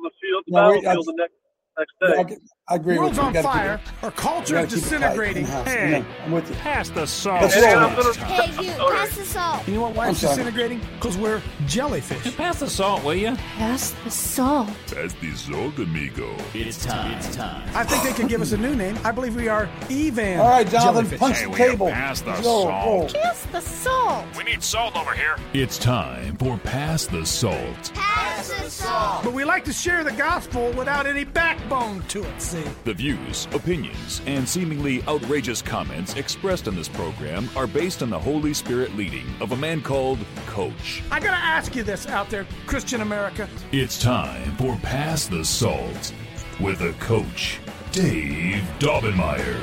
[0.00, 1.36] on the field, the No, battlefield the next
[1.80, 2.36] next day.
[2.68, 3.22] I agree World's with you.
[3.24, 3.80] on We keep fire.
[4.04, 5.44] Our culture is keep it tight disintegrating.
[5.46, 6.54] Hey, Yeah, I'm with you.
[6.56, 7.42] Pass the salt.
[7.42, 7.80] Let's And.
[7.80, 9.66] I'm gonna- Hey, you, pass the salt.
[9.68, 9.94] You know what?
[9.96, 10.36] Why I'm it's sorry.
[10.36, 10.80] disintegrating?
[10.94, 12.36] Because we're jellyfish.
[12.36, 13.34] Pass the salt, will you?
[13.56, 14.68] Pass the salt.
[14.86, 16.32] Pass the salt, amigo.
[16.54, 17.12] It's time.
[17.14, 17.68] It's time.
[17.74, 18.96] I think they could give us a new name.
[19.04, 20.38] I believe we are Evan.
[20.38, 21.18] All right, Jonathan, jellyfish.
[21.18, 21.90] punch Hey, the table.
[21.90, 22.86] pass the Roll, salt?
[22.86, 23.08] roll.
[23.08, 24.26] Pass the salt.
[24.36, 25.34] We need salt over here.
[25.54, 27.92] It's time for Pass the Salt.
[27.94, 29.24] Pass the salt.
[29.24, 32.64] But we like to share the gospel without any backbone to it, see?
[32.82, 38.18] The views, opinions, and seemingly outrageous comments expressed in this program are based on the
[38.18, 41.02] Holy Spirit leading of a man called Coach.
[41.12, 43.48] I gotta ask you this out there, Christian America.
[43.70, 46.12] It's time for Pass the Salt
[46.58, 47.60] with a coach,
[47.92, 49.60] Dave Daubenmire.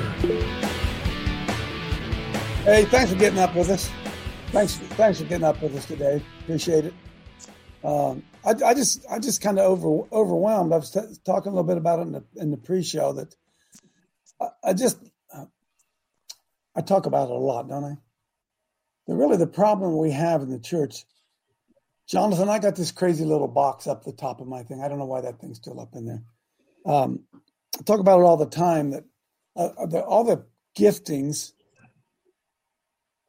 [2.64, 3.90] Hey, thanks for getting up with us.
[4.46, 6.22] Thanks, thanks for getting up with us today.
[6.40, 6.94] Appreciate it.
[7.84, 10.72] Um, I, I just, I just kind of over overwhelmed.
[10.72, 13.34] I was t- talking a little bit about it in the in the pre-show that
[14.40, 14.98] I, I just,
[15.32, 15.44] uh,
[16.74, 17.96] I talk about it a lot, don't I?
[19.06, 21.04] But really, the problem we have in the church,
[22.08, 24.82] Jonathan, I got this crazy little box up the top of my thing.
[24.82, 26.22] I don't know why that thing's still up in there.
[26.84, 29.04] Um, I talk about it all the time that
[29.56, 30.44] uh, the, all the
[30.76, 31.52] giftings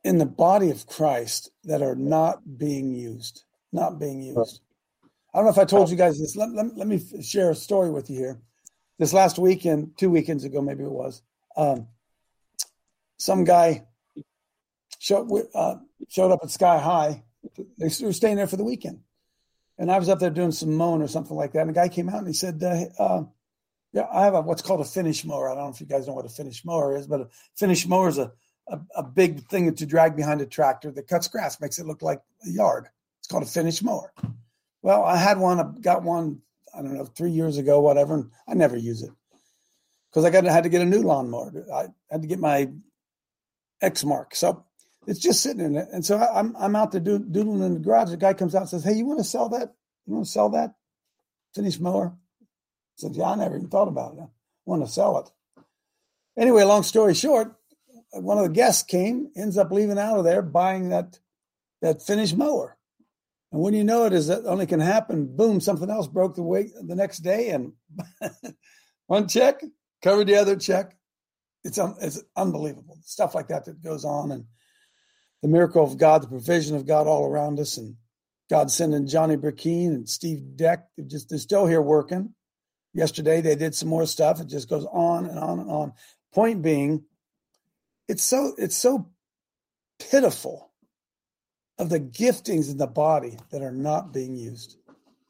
[0.04, 4.62] in the body of Christ that are not being used, not being used.
[5.34, 6.36] I don't know if I told you guys this.
[6.36, 8.42] Let, let, let me share a story with you here.
[8.98, 11.22] This last weekend, two weekends ago, maybe it was,
[11.56, 11.88] um,
[13.18, 13.86] some guy
[14.98, 15.76] showed, uh,
[16.10, 17.24] showed up at Sky High.
[17.78, 19.02] They were staying there for the weekend.
[19.78, 21.62] And I was up there doing some mowing or something like that.
[21.62, 23.24] And the guy came out and he said, uh, uh,
[23.94, 25.50] yeah, I have a, what's called a finish mower.
[25.50, 27.88] I don't know if you guys know what a finish mower is, but a finish
[27.88, 28.32] mower is a,
[28.68, 32.02] a, a big thing to drag behind a tractor that cuts grass, makes it look
[32.02, 32.90] like a yard.
[33.30, 34.14] Called a finish mower.
[34.82, 36.42] Well, I had one, I got one,
[36.74, 39.12] I don't know, three years ago, whatever, and I never use it
[40.10, 41.52] because I got had to get a new lawnmower.
[41.74, 42.70] I had to get my
[43.82, 44.34] Exmark.
[44.34, 44.66] So
[45.08, 45.88] it's just sitting in it.
[45.92, 48.10] And so I, I'm I'm out there do, doodling in the garage.
[48.10, 49.74] The guy comes out and says, Hey, you want to sell that?
[50.06, 50.76] You want to sell that
[51.54, 52.14] finish mower?
[52.42, 52.46] I
[52.96, 54.22] said, Yeah, I never even thought about it.
[54.22, 54.28] I
[54.66, 55.64] want to sell it.
[56.38, 57.56] Anyway, long story short,
[58.12, 61.20] one of the guests came, ends up leaving out of there, buying that
[61.82, 62.78] that finished mower.
[63.52, 66.44] And when you know it is that only can happen, boom, something else broke the
[66.44, 67.74] way the next day, and
[69.08, 69.62] one check
[70.04, 70.96] covered the other check.
[71.64, 74.46] It's un, it's unbelievable stuff like that that goes on, and
[75.42, 77.96] the miracle of God, the provision of God all around us, and
[78.50, 80.86] God sending Johnny Burkeen and Steve Deck.
[80.96, 82.36] They're just they're still here working.
[82.94, 84.40] Yesterday they did some more stuff.
[84.40, 85.94] It just goes on and on and on.
[86.34, 87.04] Point being,
[88.08, 89.10] it's so it's so
[90.00, 90.69] pitiful
[91.80, 94.78] of the giftings in the body that are not being used.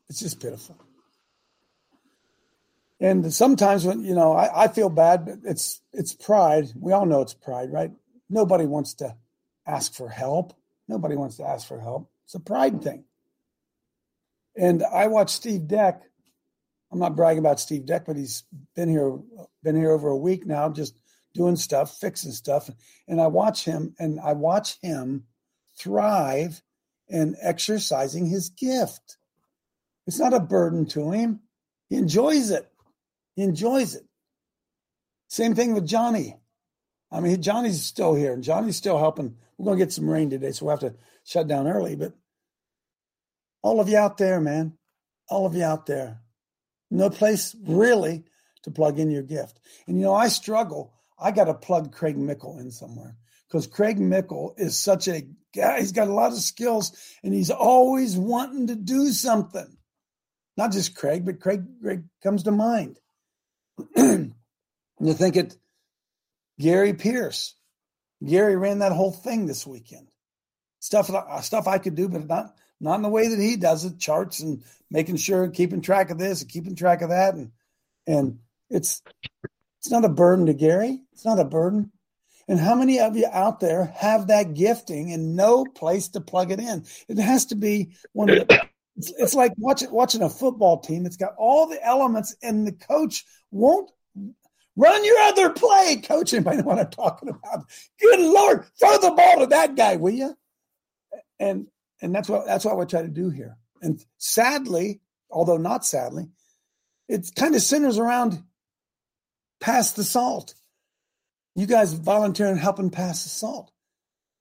[0.10, 0.76] It's just pitiful.
[3.00, 6.66] And sometimes when you know, I, I feel bad, but it's it's pride.
[6.76, 7.92] We all know it's pride, right?
[8.30, 9.16] Nobody wants to
[9.66, 10.54] ask for help.
[10.88, 12.10] Nobody wants to ask for help.
[12.26, 13.06] It's a pride thing.
[14.58, 16.02] And I watched Steve Deck.
[16.92, 18.44] I'm not bragging about Steve Deck, but he's
[18.76, 19.18] been here
[19.64, 21.00] been here over a week now, just
[21.34, 22.70] doing stuff, fixing stuff.
[23.08, 25.24] And I watch him and I watch him
[25.80, 26.62] thrive
[27.08, 29.18] in exercising his gift.
[30.06, 31.42] It's not a burden to him.
[31.90, 32.70] He enjoys it.
[33.36, 34.06] He enjoys it.
[35.28, 36.36] Same thing with Johnny.
[37.12, 39.36] I mean, Johnny's still here and Johnny's still helping.
[39.58, 41.96] We're going to get some rain today, so we'll have to shut down early.
[41.96, 42.14] But
[43.62, 44.78] all of you out there, man,
[45.28, 46.20] all of you out there,
[46.92, 48.24] no place really
[48.64, 49.60] to plug in your gift.
[49.88, 50.94] And you know, I struggle.
[51.20, 53.18] I got to plug Craig Mickle in somewhere
[53.50, 55.80] because Craig Mickle is such a guy.
[55.80, 59.78] He's got a lot of skills and he's always wanting to do something.
[60.56, 63.00] Not just Craig, but Craig, Craig comes to mind.
[63.96, 64.34] you
[65.14, 65.56] think it,
[66.60, 67.56] Gary Pierce.
[68.26, 70.10] Gary ran that whole thing this weekend.
[70.82, 71.10] Stuff,
[71.44, 74.00] stuff I could do, but not not in the way that he does it.
[74.00, 77.52] Charts and making sure, keeping track of this and keeping track of that, and
[78.08, 79.02] and it's
[79.80, 81.02] it's not a burden to Gary.
[81.14, 81.92] It's not a burden.
[82.50, 86.52] And how many of you out there have that gifting and no place to plug
[86.52, 86.84] it in?
[87.08, 88.70] It has to be one of the.
[88.98, 91.06] It's, it's like watching watching a football team.
[91.06, 93.92] It's got all the elements, and the coach won't
[94.76, 96.02] run your other play.
[96.04, 97.66] Coach, anybody know what I'm talking about?
[98.02, 100.36] Good Lord, throw the ball to that guy, will you?
[101.40, 101.68] And
[102.02, 103.58] and that's what that's what we try to do here.
[103.84, 106.30] And sadly, although not sadly,
[107.08, 108.44] it kind of centers around
[109.60, 110.56] pass the salt.
[111.60, 113.72] You guys volunteering helping pass the salt.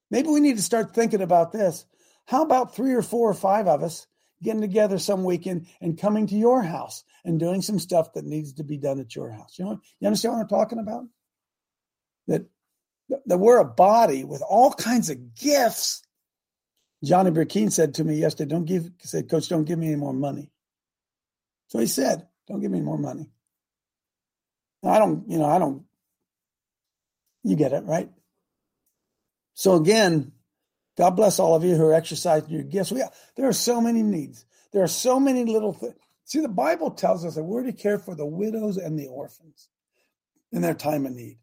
[0.08, 1.84] Maybe we need to start thinking about this.
[2.26, 4.06] How about three or four or five of us
[4.40, 8.52] getting together some weekend and coming to your house and doing some stuff that needs
[8.52, 9.58] to be done at your house.
[9.58, 11.06] You know, you understand what I'm talking about?
[12.28, 12.46] That
[13.26, 16.02] that we're a body with all kinds of gifts.
[17.02, 20.12] Johnny Burkeen said to me yesterday, "Don't give," said, "Coach, don't give me any more
[20.12, 20.52] money."
[21.66, 23.28] So he said, "Don't give me more money."
[24.84, 25.87] I don't, you know, I don't.
[27.48, 28.10] You get it, right?
[29.54, 30.32] So again,
[30.98, 32.92] God bless all of you who are exercising your gifts.
[32.92, 33.02] We,
[33.36, 34.44] there are so many needs.
[34.70, 35.94] There are so many little things.
[36.24, 39.70] See, the Bible tells us that we're to care for the widows and the orphans
[40.52, 41.38] in their time of need.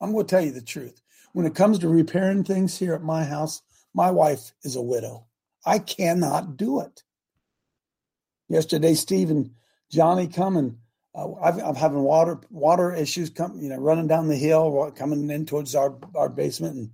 [0.00, 1.02] I'm going to tell you the truth.
[1.34, 3.60] When it comes to repairing things here at my house,
[3.92, 5.26] my wife is a widow.
[5.66, 7.02] I cannot do it.
[8.48, 9.50] Yesterday, Steve and
[9.90, 10.78] Johnny come and
[11.16, 15.30] uh, i am having water water issues come, you know, running down the hill, coming
[15.30, 16.76] in towards our, our basement.
[16.76, 16.90] And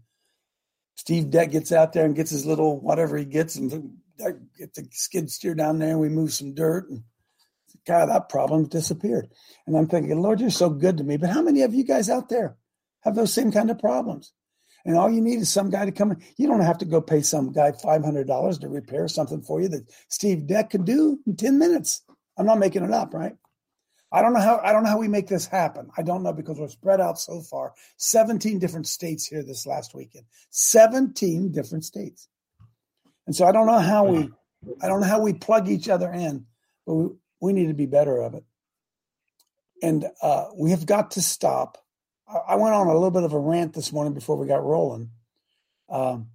[0.95, 3.93] Steve Deck gets out there and gets his little whatever he gets and
[4.59, 7.03] get the skid steer down there and we move some dirt and
[7.87, 9.29] God, that problem disappeared.
[9.67, 11.17] And I'm thinking, Lord, you're so good to me.
[11.17, 12.57] But how many of you guys out there
[13.01, 14.33] have those same kind of problems?
[14.85, 16.23] And all you need is some guy to come in.
[16.37, 19.89] You don't have to go pay some guy $500 to repair something for you that
[20.09, 22.03] Steve Deck could do in 10 minutes.
[22.37, 23.37] I'm not making it up, right?
[24.13, 25.91] I don't know how I don't know how we make this happen.
[25.97, 27.73] I don't know because we're spread out so far.
[27.97, 30.27] 17 different states here this last weekend.
[30.51, 32.29] 17 different states.
[33.27, 34.31] And so I don't know how we
[34.83, 36.47] I don't know how we plug each other in,
[36.87, 37.09] but we,
[37.41, 38.45] we need to be better of it.
[39.83, 41.79] And uh, we have got to stop.
[42.29, 44.63] I, I, went on a little bit of a rant this morning before we got
[44.63, 45.11] rolling
[45.89, 46.29] um,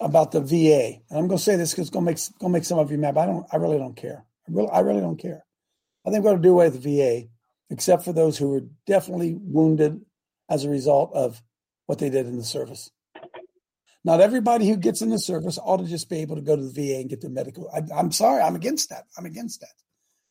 [0.00, 1.00] about the VA.
[1.10, 2.78] And I'm going to say this because it's going to make going to make some
[2.78, 3.14] of you mad.
[3.14, 3.46] But I don't.
[3.52, 4.24] I really don't care.
[4.48, 5.44] I really, I really don't care.
[6.06, 7.28] I think we're going to do away with the VA,
[7.70, 10.00] except for those who were definitely wounded
[10.48, 11.42] as a result of
[11.86, 12.90] what they did in the service.
[14.02, 16.62] Not everybody who gets in the service ought to just be able to go to
[16.62, 17.70] the VA and get the medical.
[17.72, 19.04] I, am sorry, I'm against that.
[19.18, 19.74] I'm against that.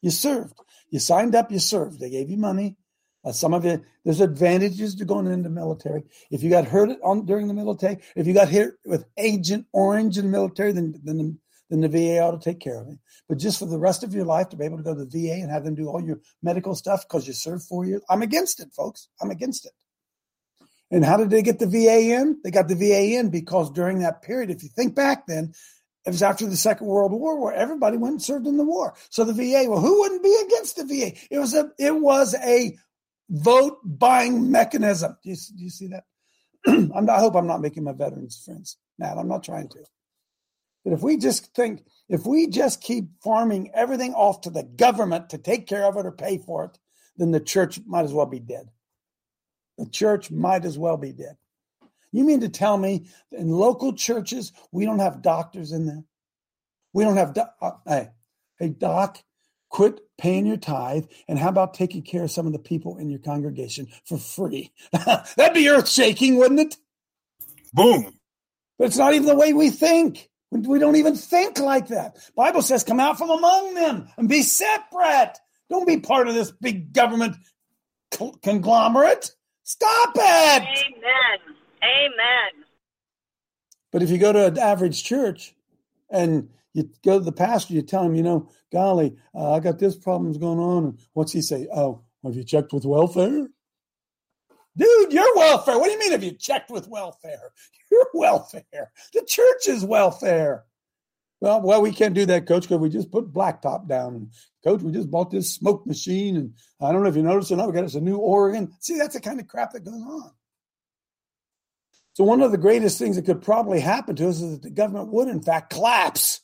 [0.01, 0.53] You served,
[0.89, 1.99] you signed up, you served.
[1.99, 2.77] They gave you money.
[3.23, 6.03] Uh, some of it, there's advantages to going into the military.
[6.31, 10.17] If you got hurt on during the military, if you got hit with Agent Orange
[10.17, 11.37] in the military, then then
[11.69, 12.97] then the VA ought to take care of it.
[13.27, 15.09] But just for the rest of your life to be able to go to the
[15.09, 18.21] VA and have them do all your medical stuff because you served four years, I'm
[18.21, 19.09] against it, folks.
[19.21, 19.73] I'm against it.
[20.91, 22.39] And how did they get the VA in?
[22.43, 25.53] They got the VA in because during that period, if you think back then,
[26.05, 28.95] it was after the Second World War where everybody went and served in the war.
[29.09, 31.15] So the VA, well, who wouldn't be against the VA?
[31.29, 32.75] It was a it was a
[33.29, 35.17] vote buying mechanism.
[35.23, 36.05] Do you, do you see that?
[36.67, 39.17] I hope I'm not making my veterans friends mad.
[39.17, 39.79] I'm not trying to.
[40.83, 45.29] But if we just think, if we just keep farming everything off to the government
[45.29, 46.79] to take care of it or pay for it,
[47.17, 48.69] then the church might as well be dead.
[49.77, 51.37] The church might as well be dead.
[52.11, 56.03] You mean to tell me in local churches we don't have doctors in there?
[56.93, 57.33] We don't have.
[57.33, 58.09] Do- uh, hey,
[58.57, 59.19] hey, doc,
[59.69, 63.09] quit paying your tithe, and how about taking care of some of the people in
[63.09, 64.71] your congregation for free?
[64.91, 66.77] That'd be earth shaking, wouldn't it?
[67.73, 68.13] Boom.
[68.77, 70.28] But it's not even the way we think.
[70.51, 72.17] We don't even think like that.
[72.35, 75.33] Bible says, come out from among them and be separate.
[75.69, 77.35] Don't be part of this big government
[78.41, 79.31] conglomerate.
[79.63, 80.63] Stop it.
[80.63, 81.55] Amen.
[81.83, 82.65] Amen.
[83.91, 85.53] But if you go to an average church
[86.09, 89.77] and you go to the pastor, you tell him, you know, golly, uh, I got
[89.77, 90.83] this problem's going on.
[90.85, 91.67] And what's he say?
[91.73, 93.47] Oh, have you checked with welfare?
[94.75, 95.77] Dude, your welfare.
[95.77, 97.51] What do you mean have you checked with welfare?
[97.99, 98.91] Your welfare.
[99.13, 100.65] The church's welfare.
[101.41, 104.31] Well, well, we can't do that, coach, because we just put blacktop down.
[104.63, 107.55] Coach, we just bought this smoke machine, and I don't know if you noticed or
[107.55, 108.73] not, we got us a new organ.
[108.81, 110.31] See, that's the kind of crap that goes on.
[112.13, 114.69] So one of the greatest things that could probably happen to us is that the
[114.69, 116.41] government would, in fact, collapse.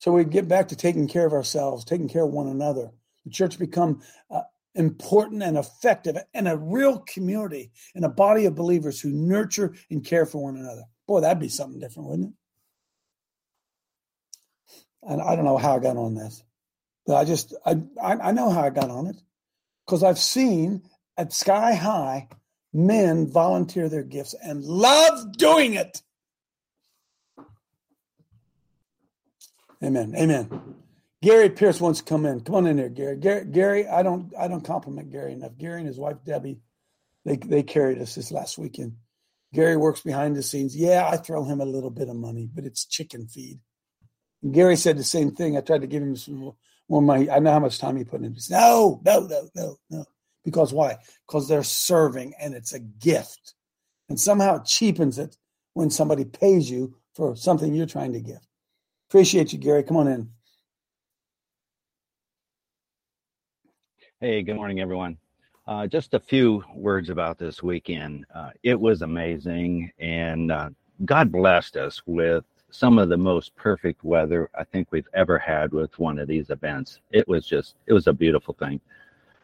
[0.00, 2.90] So we get back to taking care of ourselves, taking care of one another.
[3.24, 4.42] The church become uh,
[4.74, 10.04] important and effective and a real community and a body of believers who nurture and
[10.04, 10.84] care for one another.
[11.06, 12.34] Boy, that'd be something different, wouldn't it?
[15.10, 16.42] And I don't know how I got on this,
[17.06, 19.16] but I just I I know how I got on it
[19.86, 20.82] because I've seen
[21.16, 22.28] at Sky High
[22.72, 26.02] men volunteer their gifts and love doing it.
[29.82, 30.14] Amen.
[30.16, 30.77] Amen.
[31.22, 32.40] Gary Pierce wants to come in.
[32.40, 33.16] Come on in there, Gary.
[33.16, 33.44] Gary.
[33.44, 35.56] Gary, I don't I don't compliment Gary enough.
[35.58, 36.60] Gary and his wife Debbie,
[37.24, 38.94] they they carried us this last weekend.
[39.52, 40.76] Gary works behind the scenes.
[40.76, 43.58] Yeah, I throw him a little bit of money, but it's chicken feed.
[44.42, 45.56] And Gary said the same thing.
[45.56, 46.52] I tried to give him some
[46.88, 47.30] more money.
[47.30, 48.38] I know how much time he put in.
[48.38, 50.04] Said, no, no, no, no, no.
[50.44, 50.98] Because why?
[51.26, 53.54] Because they're serving and it's a gift.
[54.08, 55.36] And somehow it cheapens it
[55.74, 58.40] when somebody pays you for something you're trying to give.
[59.10, 59.82] Appreciate you, Gary.
[59.82, 60.30] Come on in.
[64.20, 65.16] Hey, good morning, everyone.
[65.68, 68.26] Uh, just a few words about this weekend.
[68.34, 70.70] Uh, it was amazing, and uh,
[71.04, 75.70] God blessed us with some of the most perfect weather I think we've ever had
[75.70, 76.98] with one of these events.
[77.12, 78.80] It was just, it was a beautiful thing.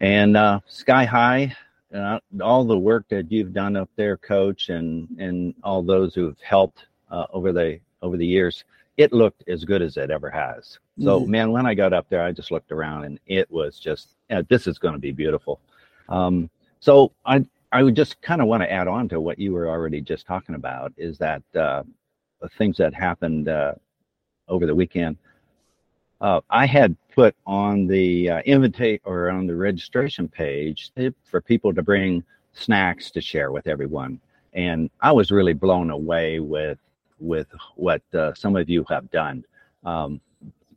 [0.00, 1.54] And uh, Sky High,
[1.94, 6.40] uh, all the work that you've done up there, Coach, and and all those who've
[6.40, 8.64] helped uh, over the over the years,
[8.96, 10.78] it looked as good as it ever has.
[11.00, 11.30] So, mm-hmm.
[11.30, 14.42] man, when I got up there, I just looked around, and it was just, yeah,
[14.48, 15.60] this is going to be beautiful.
[16.08, 16.48] Um,
[16.80, 19.68] so, I I would just kind of want to add on to what you were
[19.68, 21.82] already just talking about is that uh,
[22.40, 23.74] the things that happened uh,
[24.48, 25.16] over the weekend.
[26.20, 30.92] Uh, I had put on the uh, or on the registration page
[31.24, 32.22] for people to bring
[32.52, 34.20] snacks to share with everyone,
[34.52, 36.78] and I was really blown away with
[37.18, 39.44] with what uh, some of you have done.
[39.84, 40.20] Um,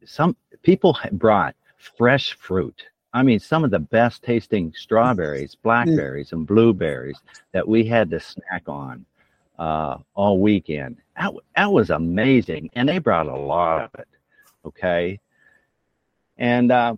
[0.05, 2.83] some people brought fresh fruit.
[3.13, 7.19] I mean, some of the best tasting strawberries, blackberries, and blueberries
[7.51, 9.05] that we had to snack on
[9.57, 10.97] uh, all weekend.
[11.17, 12.69] That, that was amazing.
[12.73, 14.07] And they brought a lot of it.
[14.65, 15.19] Okay.
[16.37, 16.95] And uh,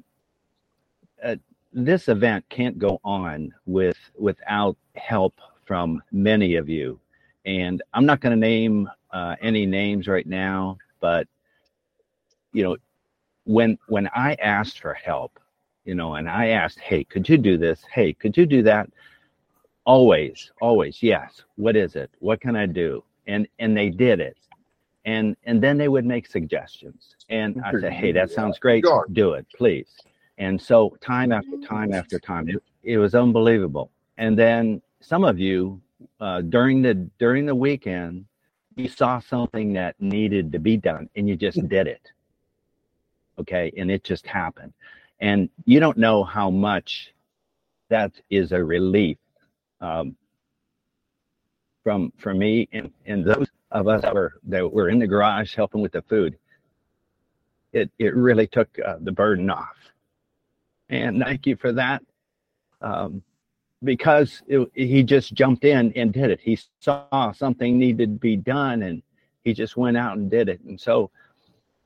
[1.23, 1.35] uh,
[1.71, 6.99] this event can't go on with without help from many of you.
[7.45, 11.27] And I'm not going to name uh, any names right now, but
[12.53, 12.77] you know,
[13.45, 15.39] when when I asked for help,
[15.85, 17.83] you know, and I asked, "Hey, could you do this?
[17.91, 18.89] Hey, could you do that?"
[19.85, 21.43] Always, always, yes.
[21.55, 22.11] What is it?
[22.19, 23.03] What can I do?
[23.27, 24.37] And and they did it,
[25.05, 28.83] and and then they would make suggestions, and I said, "Hey, that sounds great.
[29.13, 29.95] Do it, please."
[30.37, 33.91] And so time after time after time, it, it was unbelievable.
[34.17, 35.81] And then some of you
[36.19, 38.25] uh, during the during the weekend
[38.75, 42.11] you saw something that needed to be done and you just did it.
[43.37, 43.71] Okay?
[43.77, 44.73] And it just happened.
[45.19, 47.13] And you don't know how much
[47.89, 49.17] that is a relief
[49.81, 50.15] um,
[51.83, 55.55] from for me and, and those of us that were that were in the garage
[55.55, 56.37] helping with the food.
[57.73, 59.75] It it really took uh, the burden off.
[60.89, 62.01] And thank you for that.
[62.81, 63.21] Um,
[63.83, 66.39] because it, he just jumped in and did it.
[66.41, 69.01] He saw something needed to be done and
[69.43, 70.59] he just went out and did it.
[70.61, 71.11] And so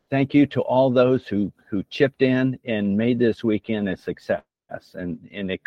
[0.09, 4.43] thank you to all those who who chipped in and made this weekend a success.
[4.93, 5.61] And and it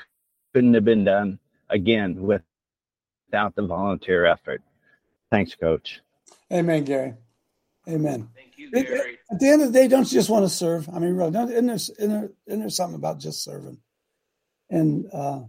[0.52, 1.38] couldn't have been done
[1.70, 4.62] again without the volunteer effort.
[5.30, 6.00] Thanks, coach.
[6.52, 7.14] Amen, Gary.
[7.88, 8.28] Amen.
[8.34, 9.18] Thank you, Gary.
[9.30, 10.88] At the end of the day, don't you just want to serve?
[10.88, 13.78] I mean, really, don't, isn't, there, isn't, there, isn't there something about just serving?
[14.70, 15.40] And uh,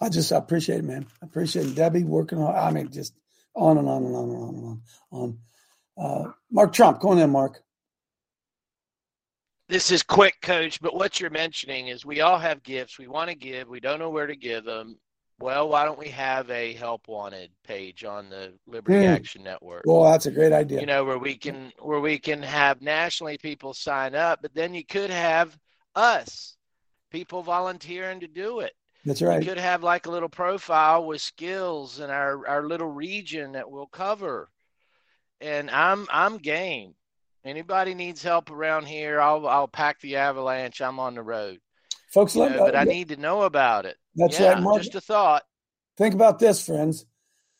[0.00, 1.06] I just I appreciate it, man.
[1.22, 2.54] I appreciate Debbie working on.
[2.54, 3.14] I mean, just
[3.54, 4.80] on and on and on and on and on.
[5.10, 5.38] on.
[5.98, 7.62] Uh, Mark Trump, go on in, Mark.
[9.68, 10.80] This is quick, Coach.
[10.80, 12.98] But what you're mentioning is we all have gifts.
[12.98, 13.68] We want to give.
[13.68, 14.98] We don't know where to give them.
[15.40, 19.12] Well, why don't we have a help wanted page on the Liberty hmm.
[19.12, 19.82] Action Network?
[19.86, 20.80] Well, that's a great idea.
[20.80, 24.74] You know, where we can where we can have nationally people sign up, but then
[24.74, 25.56] you could have
[25.94, 26.56] us
[27.10, 28.72] people volunteering to do it.
[29.04, 29.40] That's right.
[29.40, 33.70] We could have like a little profile with skills in our, our little region that
[33.70, 34.50] we'll cover.
[35.40, 36.94] And I'm I'm game.
[37.44, 40.82] Anybody needs help around here, I'll I'll pack the avalanche.
[40.82, 41.60] I'm on the road.
[42.12, 43.96] Folks, let, know, but I need to know about it.
[44.16, 44.62] That's yeah, right.
[44.62, 45.44] Mark, just a thought.
[45.96, 47.06] Think about this, friends.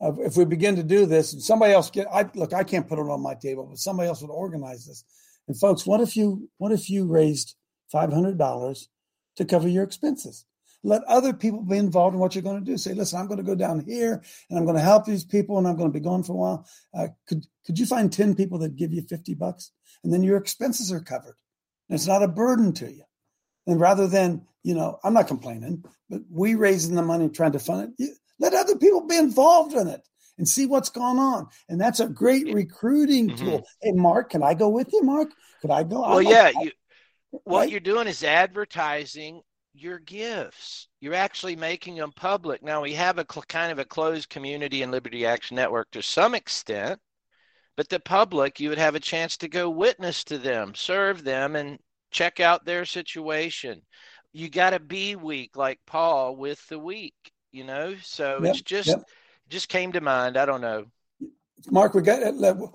[0.00, 2.88] Uh, if we begin to do this, and somebody else get, I look, I can't
[2.88, 5.04] put it on my table, but somebody else would organize this.
[5.46, 7.54] And folks, what if you, what if you raised
[7.90, 8.88] five hundred dollars
[9.36, 10.44] to cover your expenses?
[10.84, 12.76] Let other people be involved in what you're going to do.
[12.76, 15.58] Say, listen, I'm going to go down here and I'm going to help these people
[15.58, 16.66] and I'm going to be gone for a while.
[16.94, 19.72] Uh, could could you find 10 people that give you 50 bucks?
[20.04, 21.34] And then your expenses are covered.
[21.88, 23.02] And it's not a burden to you.
[23.66, 27.58] And rather than, you know, I'm not complaining, but we raising the money trying to
[27.58, 30.06] fund it, let other people be involved in it
[30.38, 31.48] and see what's going on.
[31.68, 33.44] And that's a great recruiting mm-hmm.
[33.44, 33.66] tool.
[33.82, 35.30] Hey, Mark, can I go with you, Mark?
[35.60, 36.00] Could I go?
[36.02, 36.50] Well, yeah.
[36.60, 36.70] You,
[37.30, 37.70] what right?
[37.70, 39.42] you're doing is advertising
[39.80, 40.88] your gifts.
[41.00, 42.62] You're actually making them public.
[42.62, 46.02] Now, we have a cl- kind of a closed community in Liberty Action Network to
[46.02, 47.00] some extent,
[47.76, 51.56] but the public, you would have a chance to go witness to them, serve them,
[51.56, 51.78] and
[52.10, 53.82] check out their situation.
[54.32, 57.14] You got to be weak, like Paul with the weak,
[57.52, 57.94] you know?
[58.02, 59.04] So yep, it's just, yep.
[59.48, 60.36] just came to mind.
[60.36, 60.86] I don't know.
[61.70, 62.34] Mark, we got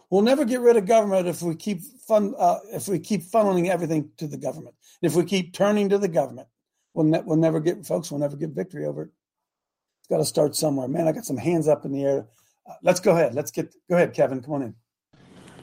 [0.10, 3.70] we'll never get rid of government if we keep fun uh, if we keep funneling
[3.70, 4.76] everything to the government.
[5.02, 6.48] If we keep turning to the government,
[6.94, 8.12] we'll, ne- we'll never get folks.
[8.12, 9.10] We'll never get victory over it.
[10.02, 10.88] It's got to start somewhere.
[10.88, 12.28] Man, I got some hands up in the air.
[12.70, 13.34] Uh, let's go ahead.
[13.34, 14.42] Let's get go ahead, Kevin.
[14.42, 14.76] Come on in.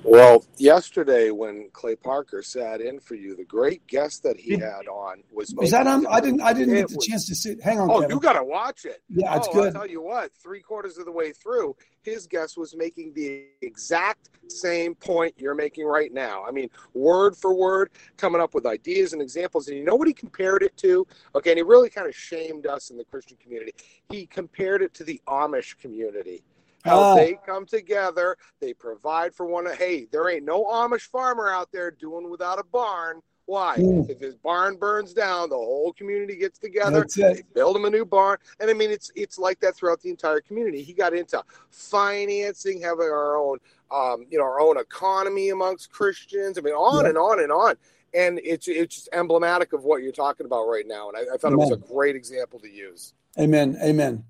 [0.02, 4.88] Well, yesterday when Clay Parker sat in for you, the great guest that he had
[4.88, 5.54] on was.
[5.54, 6.06] Was that on?
[6.06, 6.40] I didn't.
[6.40, 7.50] I didn't get the was- chance to see.
[7.50, 7.62] it.
[7.62, 7.90] Hang on.
[7.90, 8.16] Oh, Kevin.
[8.16, 9.02] you got to watch it.
[9.08, 9.66] Yeah, it's oh, good.
[9.68, 13.44] I'll tell you what, three quarters of the way through, his guest was making the
[13.60, 16.44] exact same point you're making right now.
[16.46, 19.68] I mean, word for word, coming up with ideas and examples.
[19.68, 21.06] And you know what he compared it to?
[21.34, 23.74] Okay, and he really kind of shamed us in the Christian community.
[24.08, 26.42] He compared it to the Amish community.
[26.84, 27.14] How Ah.
[27.14, 29.66] they come together, they provide for one.
[29.66, 33.20] Hey, there ain't no Amish farmer out there doing without a barn.
[33.46, 33.78] Why?
[33.78, 34.08] Mm.
[34.08, 37.04] If his barn burns down, the whole community gets together.
[37.16, 40.08] They build him a new barn, and I mean, it's it's like that throughout the
[40.10, 40.82] entire community.
[40.82, 43.58] He got into financing, having our own,
[43.90, 46.58] um, you know, our own economy amongst Christians.
[46.58, 47.08] I mean, on Yeah.
[47.10, 47.74] and on and on.
[48.14, 51.08] And it's it's just emblematic of what you're talking about right now.
[51.10, 53.14] And I, I thought it was a great example to use.
[53.38, 53.76] Amen.
[53.82, 54.24] Amen.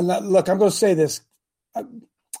[0.00, 1.20] Look, I'm going to say this.
[1.74, 1.84] I-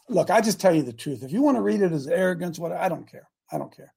[0.08, 1.22] Look, I just tell you the truth.
[1.22, 3.26] If you want to read it as arrogance, what I don't care.
[3.50, 3.94] I don't care.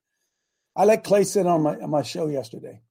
[0.74, 2.82] I let Clay sit on my on my show yesterday.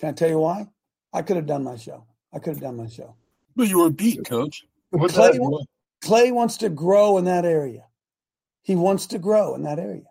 [0.00, 0.68] Can I tell you why?
[1.12, 2.06] I could have done my show.
[2.32, 3.16] I could have done my show.
[3.54, 4.64] But you were beat, coach.
[5.12, 5.40] Clay, that-
[6.00, 7.84] Clay wants to grow in that area.
[8.62, 10.06] He wants to grow in that area.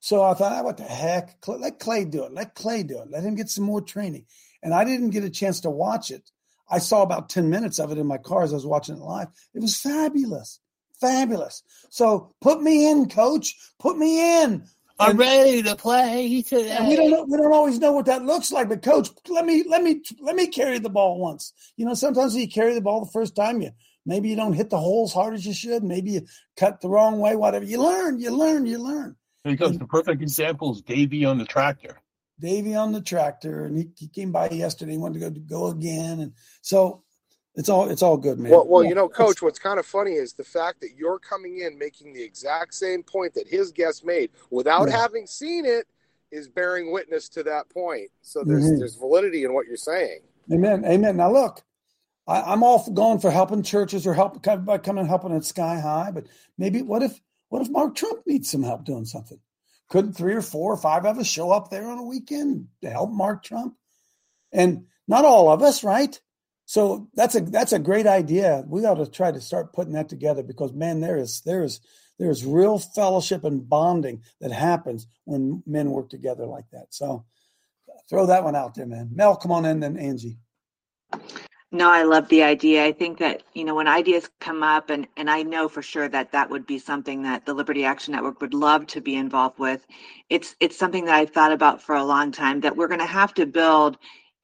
[0.00, 1.36] So I thought, ah, what the heck?
[1.46, 2.32] Let Clay do it.
[2.32, 3.10] Let Clay do it.
[3.10, 4.24] Let him get some more training.
[4.62, 6.30] And I didn't get a chance to watch it.
[6.70, 9.00] I saw about 10 minutes of it in my car as I was watching it
[9.02, 9.28] live.
[9.54, 10.60] It was fabulous.
[11.00, 11.62] Fabulous.
[11.90, 13.56] So put me in, coach.
[13.78, 14.64] Put me in.
[15.00, 16.70] I'm And- ready to play today.
[16.70, 19.46] and we don't know, we don't always know what that looks like, but coach, let
[19.46, 21.52] me let me let me carry the ball once.
[21.76, 23.70] You know, sometimes you carry the ball the first time you
[24.04, 26.26] maybe you don't hit the hole as hard as you should, maybe you
[26.56, 27.64] cut the wrong way, whatever.
[27.64, 29.14] You learn, you learn, you learn.
[29.44, 32.00] Because the perfect example is Davey on the tractor.
[32.40, 34.92] Davey on the tractor, and he, he came by yesterday.
[34.92, 37.04] He wanted to go go again, and so
[37.58, 38.52] it's all it's all good, man.
[38.52, 41.18] Well, well, Yeah, you know, Coach, what's kind of funny is the fact that you're
[41.18, 44.96] coming in making the exact same point that his guest made without Yeah.
[44.96, 45.86] having seen it
[46.30, 48.10] is bearing witness to that point.
[48.22, 48.78] So there's Mhm.
[48.78, 50.20] there's validity in what you're saying.
[50.52, 50.84] Amen.
[50.84, 51.16] Amen.
[51.16, 51.62] Now look,
[52.28, 55.44] I, I'm all for going for helping churches or help by coming and helping at
[55.44, 59.40] Sky High, but maybe what if what if Mark Trump needs some help doing something?
[59.88, 62.90] Couldn't three or four or five of us show up there on a weekend to
[62.90, 63.74] help Mark Trump?
[64.52, 66.20] And not all of us, right?
[66.68, 68.62] So that's a that's a great idea.
[68.66, 71.80] We ought to try to start putting that together because man, there is there is
[72.18, 76.88] there is real fellowship and bonding that happens when men work together like that.
[76.90, 77.24] So
[78.10, 79.08] throw that one out there, man.
[79.14, 80.36] Mel, come on in, then Angie.
[81.72, 82.84] No, I love the idea.
[82.84, 86.10] I think that, you know, when ideas come up and and I know for sure
[86.10, 89.58] that that would be something that the Liberty Action Network would love to be involved
[89.58, 89.86] with.
[90.28, 93.06] It's it's something that I've thought about for a long time that we're going to
[93.06, 93.96] have to build,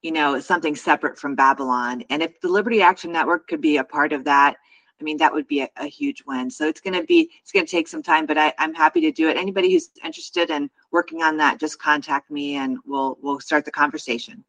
[0.04, 2.04] you know, something separate from Babylon.
[2.10, 4.56] And if the Liberty Action Network could be a part of that,
[5.00, 6.50] I mean, that would be a, a huge win.
[6.50, 9.00] So it's going to be it's going to take some time, but I, I'm happy
[9.00, 9.38] to do it.
[9.38, 13.70] Anybody who's interested in working on that, just contact me and we'll we'll start the
[13.70, 14.44] conversation.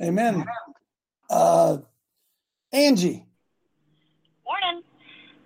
[0.00, 0.46] Amen.
[1.28, 1.78] Uh,
[2.72, 3.26] Angie.
[4.46, 4.84] Morning.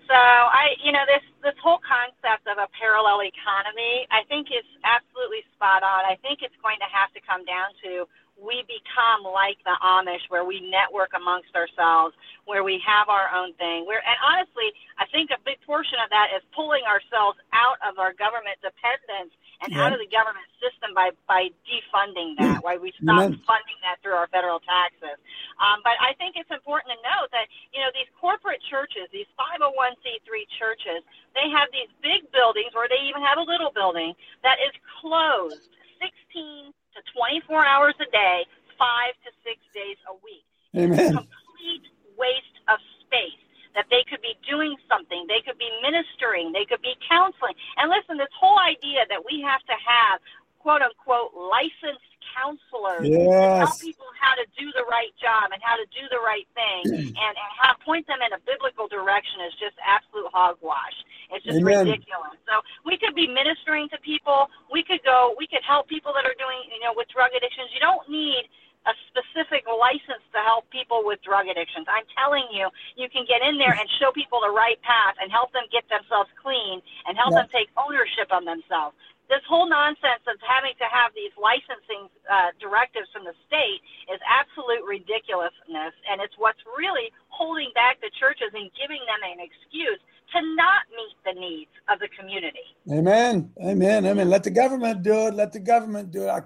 [0.06, 4.68] So I, you know, this this whole concept of a parallel economy, I think is
[4.84, 6.04] absolutely spot on.
[6.04, 8.06] I think it's going to have to come down to
[8.42, 13.54] we become like the Amish, where we network amongst ourselves, where we have our own
[13.54, 13.86] thing.
[13.86, 18.02] Where, and honestly, I think a big portion of that is pulling ourselves out of
[18.02, 22.66] our government dependence and out of the government system by by defunding that.
[22.66, 23.38] Why we stop Amen.
[23.46, 25.16] funding that through our federal taxes.
[25.62, 29.30] Um, but I think it's important to note that you know these corporate churches, these
[29.38, 30.26] 501c3
[30.58, 31.06] churches,
[31.38, 35.70] they have these big buildings, or they even have a little building that is closed
[36.02, 38.44] 16 to 24 hours a day,
[38.78, 40.44] five to six days a week.
[40.76, 41.12] Amen.
[41.12, 43.38] Complete waste of space.
[43.72, 47.56] That they could be doing something, they could be ministering, they could be counseling.
[47.80, 50.20] And listen, this whole idea that we have to have
[50.60, 55.76] quote unquote licensed counselors to tell people how to do the right job and how
[55.76, 59.54] to do the right thing and, and how point them in a biblical direction is
[59.60, 60.96] just absolute hogwash.
[61.32, 61.86] It's just Amen.
[61.88, 62.36] ridiculous.
[62.48, 64.48] So we could be ministering to people.
[64.72, 65.34] We could go.
[65.38, 67.70] We could help people that are doing, you know, with drug addictions.
[67.74, 68.48] You don't need
[68.88, 71.86] a specific license to help people with drug addictions.
[71.92, 75.28] I'm telling you, you can get in there and show people the right path and
[75.30, 77.42] help them get themselves clean and help Yeah.
[77.44, 78.96] them take ownership on themselves.
[79.32, 83.80] This whole nonsense of having to have these licensing uh, directives from the state
[84.12, 89.40] is absolute ridiculousness, and it's what's really holding back the churches and giving them an
[89.40, 89.96] excuse
[90.36, 92.76] to not meet the needs of the community.
[92.92, 93.56] Amen.
[93.56, 94.04] Amen.
[94.04, 94.28] Amen.
[94.28, 95.34] Let the government do it.
[95.34, 96.28] Let the government do it.
[96.28, 96.42] I,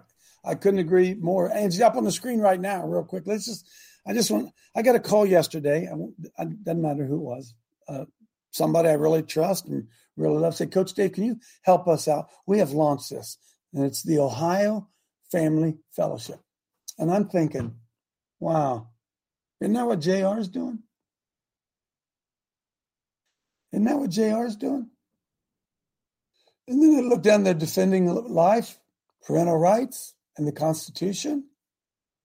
[0.46, 1.50] I couldn't agree more.
[1.50, 3.26] And Angie, up on the screen right now, real quick.
[3.26, 3.68] Let's just,
[4.06, 5.88] I just want, I got a call yesterday.
[5.90, 7.54] I it doesn't matter who it was.
[7.88, 8.04] Uh,
[8.52, 10.54] somebody I really trust and really love.
[10.54, 12.28] Say, Coach Dave, can you help us out?
[12.46, 13.38] We have launched this,
[13.72, 14.88] and it's the Ohio
[15.30, 16.40] Family Fellowship.
[16.98, 17.74] And I'm thinking,
[18.40, 18.88] wow,
[19.60, 20.80] isn't that what JR is doing?
[23.72, 24.88] Isn't that what JR is doing?
[26.68, 28.78] And then I look down there defending life,
[29.26, 31.44] parental rights, and the Constitution,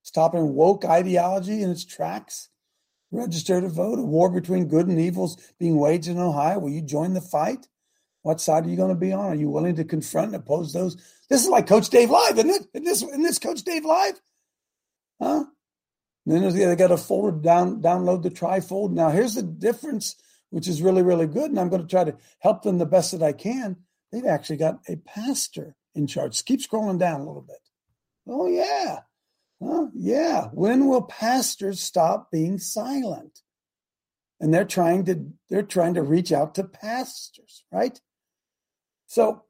[0.04, 2.50] stopping woke ideology in its tracks,
[3.12, 6.60] register to vote, a war between good and evils being waged in Ohio.
[6.60, 7.68] Will you join the fight?
[8.24, 9.26] What side are you going to be on?
[9.26, 10.96] Are you willing to confront and oppose those?
[11.30, 12.68] This is like Coach Dave Live, isn't it?
[12.74, 14.22] Isn't this, isn't this Coach Dave Live?
[15.22, 15.46] Huh?
[16.26, 18.92] And then they got a folder down, download the trifold.
[18.92, 20.16] Now here's the difference,
[20.52, 21.50] which is really, really good.
[21.50, 23.78] And I'm going to try to help them the best that I can.
[24.12, 26.44] They've actually got a pastor in charge.
[26.46, 27.58] Keep scrolling down a little bit.
[28.28, 29.00] Oh yeah.
[29.64, 29.88] Huh?
[29.94, 30.46] Yeah.
[30.54, 33.40] When will pastors stop being silent?
[34.40, 38.00] And they're trying to they're trying to reach out to pastors, right?
[39.12, 39.44] So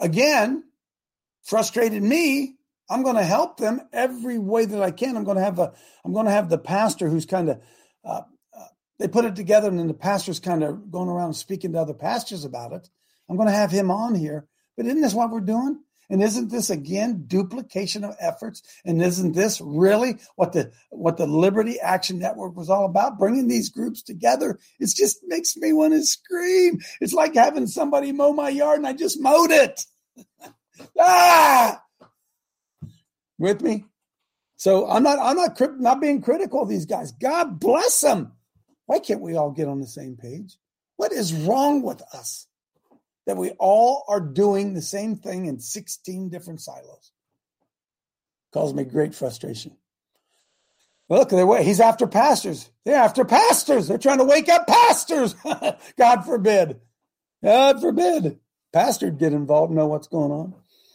[0.00, 0.64] again,
[1.44, 2.56] frustrated me.
[2.90, 5.16] I'm going to help them every way that I can.
[5.16, 5.72] I'm going to have a
[6.04, 7.60] I'm going to have the pastor who's kind of
[8.04, 8.64] uh, uh,
[8.98, 11.94] they put it together, and then the pastor's kind of going around speaking to other
[11.94, 12.90] pastors about it.
[13.28, 14.48] I'm going to have him on here.
[14.76, 15.84] But isn't this what we're doing?
[16.08, 18.62] And isn't this again duplication of efforts?
[18.84, 23.18] And isn't this really what the what the Liberty Action Network was all about?
[23.18, 24.58] Bringing these groups together.
[24.78, 26.80] It just makes me want to scream.
[27.00, 29.84] It's like having somebody mow my yard and I just mowed it.
[30.98, 31.82] ah,
[33.38, 33.84] with me.
[34.56, 37.12] So I'm not I'm not not being critical of these guys.
[37.12, 38.32] God bless them.
[38.86, 40.56] Why can't we all get on the same page?
[40.96, 42.46] What is wrong with us?
[43.26, 47.12] That we all are doing the same thing in 16 different silos.
[48.52, 49.76] Causes me great frustration.
[51.08, 52.70] Look, they're, he's after pastors.
[52.84, 53.88] They're after pastors.
[53.88, 55.34] They're trying to wake up pastors.
[55.98, 56.80] God forbid.
[57.42, 58.38] God forbid.
[58.72, 60.54] Pastor get involved, know what's going on.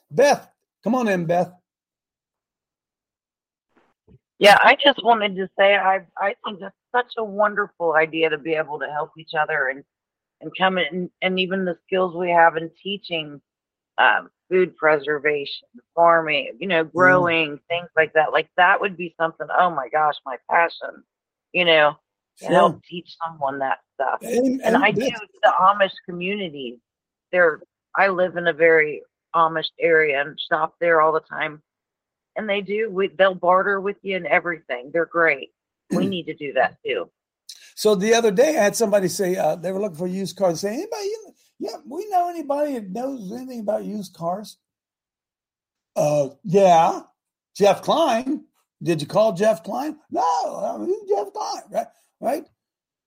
[0.10, 0.48] Beth,
[0.84, 1.52] come on in, Beth.
[4.38, 8.38] Yeah, I just wanted to say I I think that's such a wonderful idea to
[8.38, 9.84] be able to help each other and
[10.42, 13.42] and coming and, and even the skills we have in teaching
[13.98, 16.98] um, food preservation, farming, you know, mm-hmm.
[16.98, 17.60] growing, mm.
[17.70, 18.32] things like that.
[18.32, 21.04] Like that would be something, oh my gosh, my passion,
[21.54, 21.98] you know,
[22.40, 22.54] to sure.
[22.54, 24.20] help teach someone that stuff.
[24.22, 25.10] And, and, and I do
[25.44, 26.80] the Amish community.
[27.32, 27.62] There,
[27.96, 29.04] I live in a very
[29.36, 31.62] Amish area and shop there all the time.
[32.36, 34.92] And they do, we, they'll barter with you and everything.
[34.94, 35.52] They're great.
[35.92, 37.10] We need to do that too.
[37.76, 40.62] So the other day, I had somebody say uh, they were looking for used cars.
[40.62, 41.10] Say, anybody?
[41.60, 44.58] Yeah, we know anybody that knows anything about used cars?
[45.96, 47.02] Uh, yeah,
[47.56, 48.46] Jeff Klein.
[48.82, 49.98] Did you call Jeff Klein?
[50.10, 51.88] No, I mean, Jeff Klein, right?
[52.20, 52.46] Right?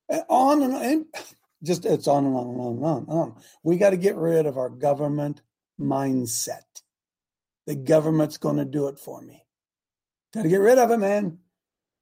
[0.08, 1.06] And on and, and
[1.64, 2.98] just it's on and on and on and on.
[2.98, 3.42] And on.
[3.62, 5.40] We got to get rid of our government
[5.80, 6.62] mindset.
[7.66, 9.42] The government's going to do it for me.
[10.32, 11.38] Got to get rid of it, man.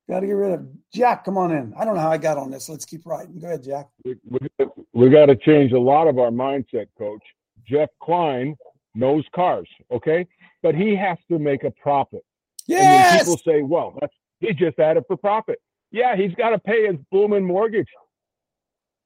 [0.09, 1.25] Got to get rid of Jack.
[1.25, 1.73] Come on in.
[1.79, 2.69] I don't know how I got on this.
[2.69, 3.39] Let's keep writing.
[3.39, 3.89] Go ahead, Jack.
[4.05, 7.23] We, we, we got to change a lot of our mindset, Coach.
[7.67, 8.57] Jeff Klein
[8.95, 10.27] knows cars, okay,
[10.63, 12.25] but he has to make a profit.
[12.67, 13.13] Yes.
[13.13, 15.61] And people say, "Well, that's he just had it for profit."
[15.91, 17.89] Yeah, he's got to pay his booming mortgage.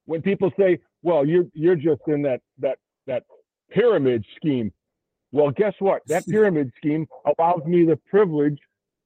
[0.07, 3.25] When people say, "Well, you're you're just in that that that
[3.71, 4.73] pyramid scheme,"
[5.33, 6.03] well, guess what?
[6.07, 7.07] That pyramid scheme
[7.39, 8.59] allows me the privilege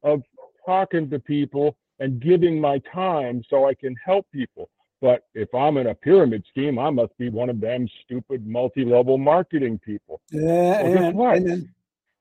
[0.02, 0.22] of
[0.70, 4.70] talking to people and giving my time so I can help people.
[5.00, 9.18] But if I'm in a pyramid scheme, I must be one of them stupid multi-level
[9.18, 10.20] marketing people.
[10.30, 11.42] Yeah, well, guess what?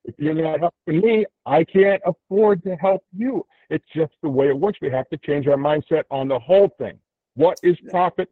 [0.05, 3.45] If you're not helping me, I can't afford to help you.
[3.69, 4.79] It's just the way it works.
[4.81, 6.97] We have to change our mindset on the whole thing.
[7.35, 8.29] What is profit?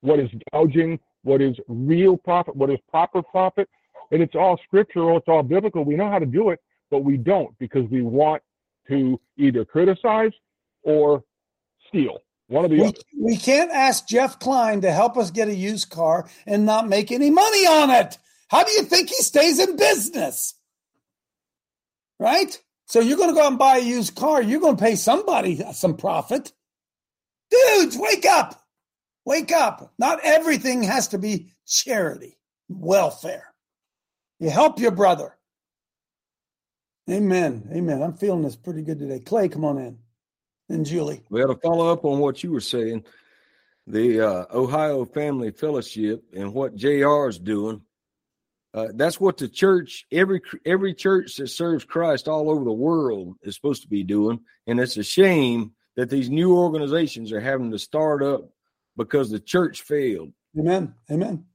[0.00, 0.98] What is gouging?
[1.24, 2.56] What is real profit?
[2.56, 3.68] What is proper profit?
[4.12, 5.84] And it's all scriptural, it's all biblical.
[5.84, 8.42] We know how to do it, but we don't because we want
[8.88, 10.32] to either criticize
[10.82, 11.22] or
[11.88, 12.18] steal.
[12.48, 12.98] One of the we, other.
[13.18, 17.12] We can't ask Jeff Klein to help us get a used car and not make
[17.12, 18.18] any money on it.
[18.48, 20.54] How do you think he stays in business?
[22.18, 22.58] Right?
[22.86, 24.42] So you're going to go out and buy a used car.
[24.42, 26.52] You're going to pay somebody some profit.
[27.50, 28.64] Dudes, wake up.
[29.26, 29.92] Wake up.
[29.98, 33.52] Not everything has to be charity, welfare.
[34.40, 35.36] You help your brother.
[37.08, 37.68] Amen.
[37.72, 38.02] Amen.
[38.02, 39.20] I'm feeling this pretty good today.
[39.20, 39.98] Clay, come on in.
[40.68, 41.22] And Julie.
[41.30, 43.04] We Well, to follow up on what you were saying,
[43.86, 47.80] the uh, Ohio Family Fellowship and what JR is doing,
[48.74, 53.36] uh, that's what the church, every every church that serves Christ all over the world
[53.42, 54.40] is supposed to be doing.
[54.66, 58.50] And it's a shame that these new organizations are having to start up
[58.98, 60.32] because the church failed.
[60.58, 60.94] Amen.
[61.10, 61.46] Amen.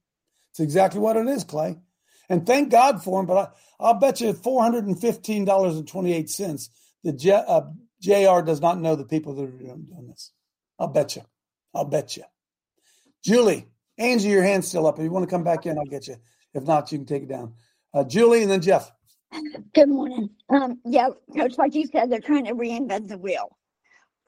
[0.50, 1.78] It's exactly what it is, Clay.
[2.28, 3.26] And thank God for him.
[3.26, 3.48] But I,
[3.80, 6.68] I'll bet you $415.28
[7.04, 7.62] that J, uh,
[8.00, 10.32] JR does not know the people that are doing, doing this.
[10.78, 11.22] I'll bet you.
[11.74, 12.24] I'll bet you.
[13.24, 13.66] Julie,
[13.98, 14.98] Angie, your hand's still up.
[14.98, 16.16] If you want to come back in, I'll get you.
[16.52, 17.54] If not, you can take it down.
[17.92, 18.92] Uh, Julie and then Jeff.
[19.72, 20.30] Good morning.
[20.48, 23.56] Um, yeah, Coach, like you said, they're trying to reinvent the wheel.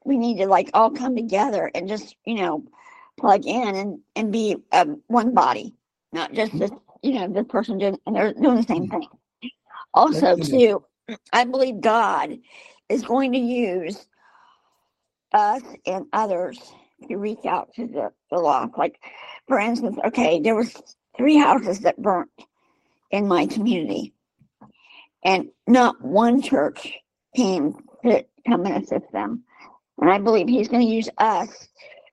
[0.05, 2.65] We need to like all come together and just, you know,
[3.19, 5.75] plug in and, and be um, one body,
[6.13, 6.71] not just this,
[7.03, 8.91] you know, this person doing, and they're doing the same mm.
[8.91, 9.09] thing.
[9.95, 10.85] Also, too,
[11.33, 12.39] I believe God
[12.89, 14.07] is going to use
[15.33, 16.59] us and others
[17.09, 18.77] to reach out to the, the lost.
[18.77, 19.01] Like,
[19.47, 20.75] for instance, okay, there was
[21.17, 22.31] three houses that burnt
[23.11, 24.13] in my community,
[25.25, 26.93] and not one church
[27.35, 29.45] came to come and assist them.
[29.99, 31.69] And I believe He's going to use us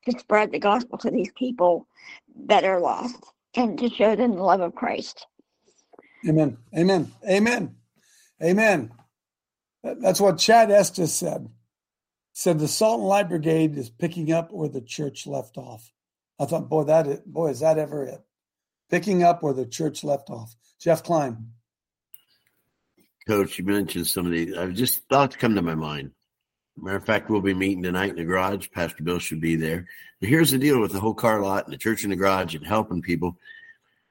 [0.05, 1.87] to spread the gospel to these people
[2.45, 5.27] that are lost and to show them the love of Christ.
[6.27, 6.57] Amen.
[6.77, 7.11] Amen.
[7.29, 7.75] Amen.
[8.41, 8.91] Amen.
[9.83, 11.49] That's what Chad Estes said.
[12.31, 15.91] Said the Salt and Light Brigade is picking up where the church left off.
[16.39, 18.21] I thought, boy, that is, boy, is that ever it?
[18.89, 20.55] Picking up where the church left off.
[20.79, 21.49] Jeff Klein.
[23.27, 24.57] Coach, you mentioned some of these.
[24.57, 26.11] I've just thoughts come to my mind.
[26.77, 28.69] Matter of fact, we'll be meeting tonight in the garage.
[28.71, 29.86] Pastor Bill should be there.
[30.19, 32.55] But here's the deal with the whole car lot and the church in the garage
[32.55, 33.38] and helping people.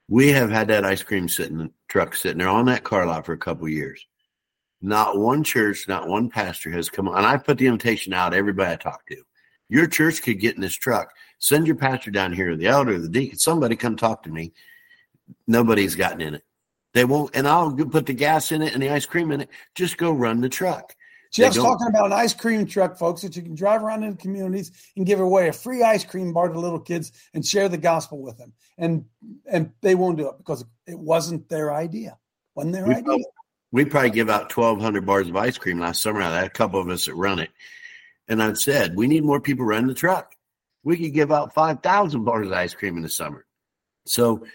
[0.07, 3.33] We have had that ice cream sitting truck sitting there on that car lot for
[3.33, 4.05] a couple years.
[4.81, 7.17] Not one church, not one pastor has come on.
[7.17, 9.17] And I put the invitation out everybody I talk to.
[9.69, 11.09] Your church could get in this truck.
[11.39, 14.53] Send your pastor down here, the elder, the deacon, somebody come talk to me.
[15.47, 16.43] Nobody's gotten in it.
[16.93, 19.49] They won't, and I'll put the gas in it and the ice cream in it.
[19.73, 20.95] Just go run the truck.
[21.33, 24.17] Jeff's talking about an ice cream truck, folks, that you can drive around in the
[24.17, 27.77] communities and give away a free ice cream bar to little kids and share the
[27.77, 28.53] gospel with them.
[28.77, 29.05] And
[29.51, 32.19] and they won't do it because it wasn't their idea.
[32.53, 33.03] Wasn't their we idea.
[33.03, 33.25] Probably,
[33.71, 36.21] we probably give out twelve hundred bars of ice cream last summer.
[36.21, 37.49] I had a couple of us that run it,
[38.27, 40.35] and I said we need more people running the truck.
[40.83, 43.47] We could give out five thousand bars of ice cream in the summer.
[44.05, 44.45] So,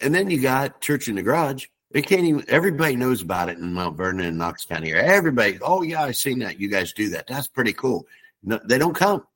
[0.00, 1.66] and then you got church in the garage.
[1.92, 2.44] They can't even.
[2.48, 4.92] Everybody knows about it in Mount Vernon and Knox County.
[4.92, 5.58] Everybody.
[5.60, 6.60] Oh yeah, I seen that.
[6.60, 7.26] You guys do that.
[7.26, 8.06] That's pretty cool.
[8.44, 9.26] No, they don't come.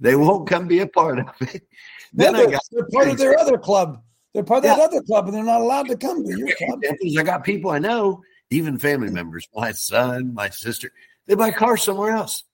[0.00, 1.62] They won't come be a part of it.
[2.14, 4.02] Then they're, they're part of their other club.
[4.34, 4.76] They're part of yeah.
[4.76, 6.82] that other club, and they're not allowed to come to your club.
[7.18, 10.92] I got people I know, even family members, my son, my sister.
[11.26, 12.44] They buy cars somewhere else.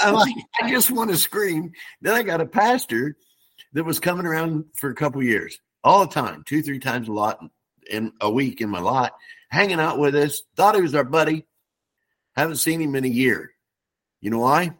[0.00, 1.72] I'm like, I just want to scream.
[2.02, 3.16] Then I got a pastor
[3.72, 7.12] that was coming around for a couple years, all the time, two, three times a
[7.12, 7.40] lot
[7.88, 9.12] in a week in my lot,
[9.50, 10.42] hanging out with us.
[10.56, 11.46] Thought he was our buddy.
[12.36, 13.50] Haven't seen him in a year.
[14.20, 14.72] You know why?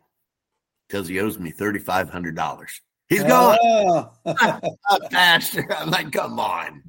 [0.86, 2.80] Because he owes me thirty five hundred dollars.
[3.08, 3.28] He's oh.
[3.28, 4.10] gone.
[4.90, 4.98] Oh.
[5.10, 5.66] pastor.
[5.76, 6.82] I'm like, come on.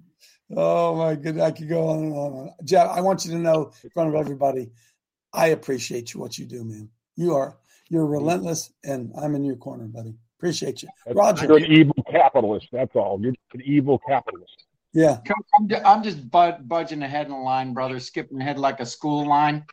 [0.56, 2.52] Oh my goodness, I could go on and on.
[2.64, 4.72] Jeff, I want you to know in front of everybody,
[5.34, 6.90] I appreciate you what you do, man.
[7.16, 7.58] You are
[7.90, 10.16] you're relentless, and I'm in your corner, buddy.
[10.38, 11.48] Appreciate you, Roger.
[11.48, 12.68] You're an evil capitalist.
[12.72, 13.20] That's all.
[13.22, 14.66] You're an evil capitalist.
[14.94, 15.20] Yeah.
[15.60, 19.28] I'm, I'm just bud, budging ahead in the line, brother, skipping ahead like a school
[19.28, 19.66] line.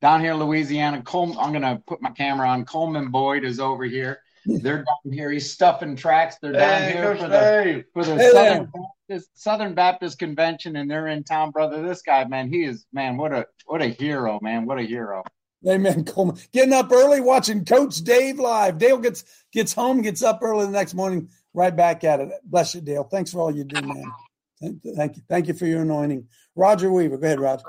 [0.00, 2.64] Down here in Louisiana, Cole, I'm going to put my camera on.
[2.64, 4.20] Coleman Boyd is over here.
[4.46, 5.30] They're down here.
[5.30, 6.36] He's stuffing tracks.
[6.40, 8.70] They're down Hey, here for the for the Hey Southern
[9.08, 11.82] Baptist, Southern Baptist Convention, and they're in town, brother.
[11.82, 13.16] This guy, man, he is man.
[13.16, 14.66] What a what a hero, man.
[14.66, 15.22] What a hero.
[15.66, 16.04] Amen.
[16.04, 16.36] Coleman.
[16.52, 18.76] Getting up early, watching Coach Dave live.
[18.76, 22.28] Dale gets gets home, gets up early the next morning, right back at it.
[22.44, 23.04] Bless you, Dale.
[23.04, 24.12] Thanks for all you do, man.
[24.60, 25.22] Thank, thank you.
[25.28, 26.26] Thank you for your anointing.
[26.56, 27.16] Roger Weaver.
[27.18, 27.64] Go ahead, Roger.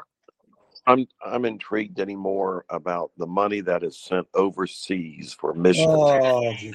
[0.87, 5.87] I'm I'm intrigued anymore about the money that is sent overseas for missions.
[5.89, 6.67] Oh, gee.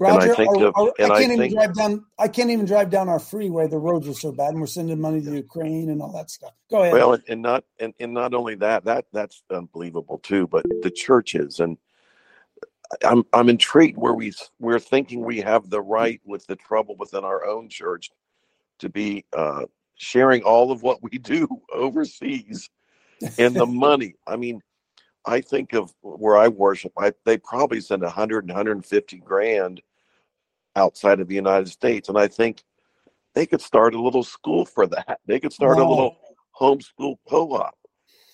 [0.00, 1.74] And I Roger, think oh, of- our- oh, and I I can't even think- drive
[1.74, 2.04] down.
[2.18, 3.68] I can't even drive down our freeway.
[3.68, 6.52] The roads are so bad, and we're sending money to Ukraine and all that stuff.
[6.70, 6.94] Go ahead.
[6.94, 10.90] Well, and, and not and, and not only that, that that's unbelievable too, but the
[10.90, 11.76] churches and
[13.04, 17.22] I'm I'm intrigued where we we're thinking we have the right with the trouble within
[17.22, 18.10] our own church
[18.82, 19.64] to be uh,
[19.96, 22.68] sharing all of what we do overseas
[23.38, 24.14] and the money.
[24.26, 24.60] I mean,
[25.24, 26.92] I think of where I worship.
[26.98, 29.80] I they probably send 100 and 150 grand
[30.76, 32.64] outside of the United States, and I think
[33.34, 35.20] they could start a little school for that.
[35.26, 36.16] They could start a little
[36.60, 37.74] homeschool co-op.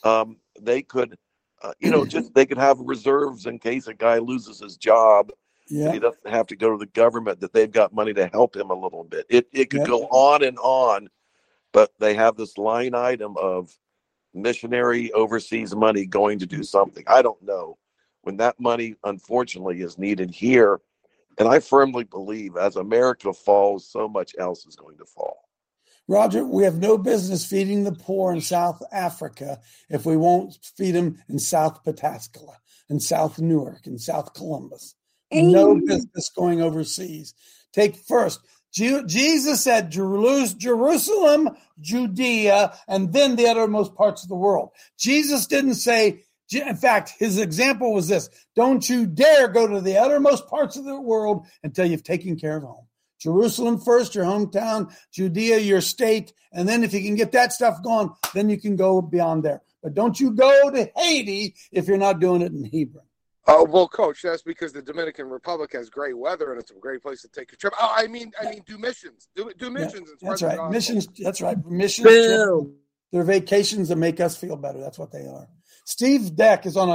[0.02, 1.16] Um, they could,
[1.62, 5.30] uh, you know, just they could have reserves in case a guy loses his job.
[5.70, 5.92] Yeah.
[5.92, 7.40] He doesn't have to go to the government.
[7.40, 9.26] That they've got money to help him a little bit.
[9.28, 9.86] It it could Yeah.
[9.86, 11.08] go on and on,
[11.72, 13.76] but they have this line item of
[14.34, 17.04] missionary overseas money going to do something.
[17.06, 17.78] I don't know
[18.22, 20.80] when that money, unfortunately, is needed here.
[21.38, 25.48] And I firmly believe as America falls, so much else is going to fall.
[26.08, 30.92] Roger, we have no business feeding the poor in South Africa if we won't feed
[30.92, 32.56] them in South Pataskala,
[32.88, 34.94] in South Newark, in South Columbus.
[35.32, 37.34] No business going overseas.
[37.72, 38.40] Take first.
[38.72, 44.70] Jesus said Jerusalem, Judea, and then the uttermost parts of the world.
[44.98, 49.98] Jesus didn't say, in fact, his example was this don't you dare go to the
[49.98, 52.86] uttermost parts of the world until you've taken care of home.
[53.18, 57.82] Jerusalem first, your hometown, Judea, your state, and then if you can get that stuff
[57.82, 59.62] going, then you can go beyond there.
[59.82, 63.07] But don't you go to Haiti if you're not doing it in Hebron.
[63.50, 67.00] Oh well, coach, that's because the Dominican Republic has great weather and it's a great
[67.00, 67.72] place to take a trip.
[67.80, 70.10] Oh, I mean, I mean, do missions, do do missions.
[70.10, 70.70] and that's right.
[70.70, 71.08] Missions.
[71.18, 71.56] That's right.
[71.66, 72.06] Missions.
[72.06, 72.70] trips,
[73.10, 74.80] They're vacations that make us feel better.
[74.80, 75.48] That's what they are.
[75.86, 76.90] Steve Deck is on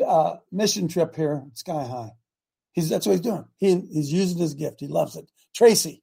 [0.00, 2.12] a uh, mission trip here Sky High.
[2.72, 3.44] He's that's what he's doing.
[3.58, 4.80] He, he's using his gift.
[4.80, 5.30] He loves it.
[5.54, 6.02] Tracy.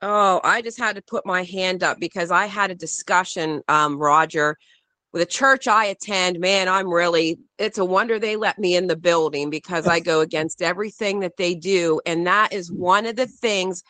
[0.00, 3.98] Oh, I just had to put my hand up because I had a discussion, um,
[3.98, 4.56] Roger,
[5.12, 6.40] with a church I attend.
[6.40, 10.20] Man, I'm really, it's a wonder they let me in the building because I go
[10.20, 12.00] against everything that they do.
[12.06, 13.82] And that is one of the things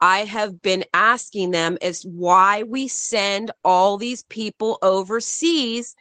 [0.00, 5.94] I have been asking them is why we send all these people overseas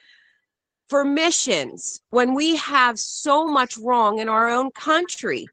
[0.88, 5.48] for missions when we have so much wrong in our own country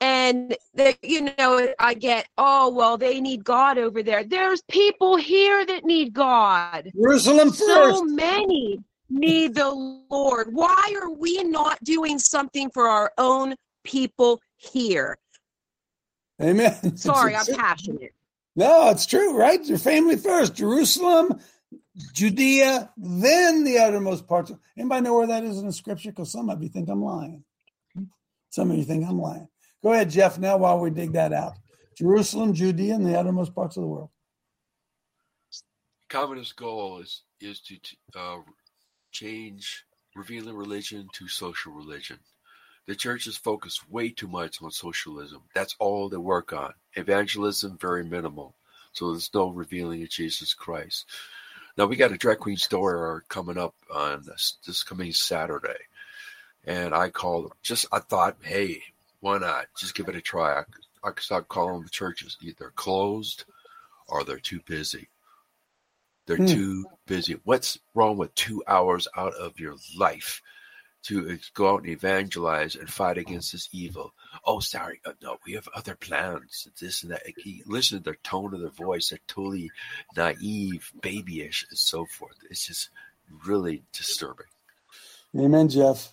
[0.00, 5.16] and that you know i get oh well they need god over there there's people
[5.16, 8.78] here that need god Jerusalem so many
[9.08, 9.70] need the
[10.10, 13.54] lord why are we not doing something for our own
[13.84, 15.16] people here
[16.42, 16.96] Amen.
[16.96, 18.12] sorry i'm passionate
[18.56, 19.62] No, it's true, right?
[19.66, 20.54] Your family first.
[20.54, 21.38] Jerusalem,
[22.14, 24.50] Judea, then the uttermost parts.
[24.78, 26.10] Anybody know where that is in the scripture?
[26.10, 27.44] Because some of you think I'm lying.
[28.48, 29.46] Some of you think I'm lying.
[29.82, 31.54] Go ahead, Jeff, now while we dig that out.
[31.96, 34.10] Jerusalem, Judea, and the uttermost parts of the world.
[36.08, 37.76] Calvinist goal is is to
[38.14, 38.38] uh,
[39.10, 39.84] change
[40.14, 42.18] revealing religion to social religion.
[42.86, 45.42] The church is focused way too much on socialism.
[45.54, 46.72] That's all they work on.
[46.94, 48.54] Evangelism, very minimal.
[48.92, 51.06] So there's no revealing of Jesus Christ.
[51.76, 55.76] Now we got a drag queen store coming up on this, this coming Saturday,
[56.64, 57.52] and I called.
[57.62, 58.82] Just I thought, hey,
[59.26, 59.66] why not?
[59.76, 60.60] Just give it a try.
[60.60, 60.64] I,
[61.08, 63.44] I start calling the churches either closed
[64.06, 65.08] or they're too busy.
[66.26, 66.46] They're Hmm.
[66.46, 67.40] too busy.
[67.42, 70.42] What's wrong with two hours out of your life
[71.06, 74.14] to go out and evangelize and fight against this evil?
[74.44, 75.00] Oh, sorry.
[75.04, 76.68] Uh, no, we have other plans.
[76.80, 77.22] This and that.
[77.66, 79.08] Listen to their tone of their voice.
[79.10, 79.72] They're totally
[80.16, 82.36] naive, babyish, and so forth.
[82.48, 82.90] It's just
[83.44, 84.46] really disturbing.
[85.36, 86.12] Amen, Jeff.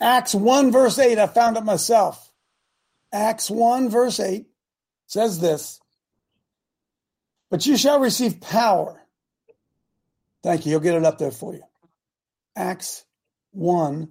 [0.00, 1.18] Acts 1, verse 8.
[1.18, 2.31] I found it myself.
[3.12, 4.46] Acts 1, verse 8
[5.06, 5.80] says this
[7.50, 9.00] But you shall receive power.
[10.42, 10.70] Thank you.
[10.70, 11.62] He'll get it up there for you.
[12.56, 13.04] Acts
[13.52, 14.10] 1,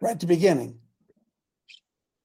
[0.00, 0.80] right at the beginning.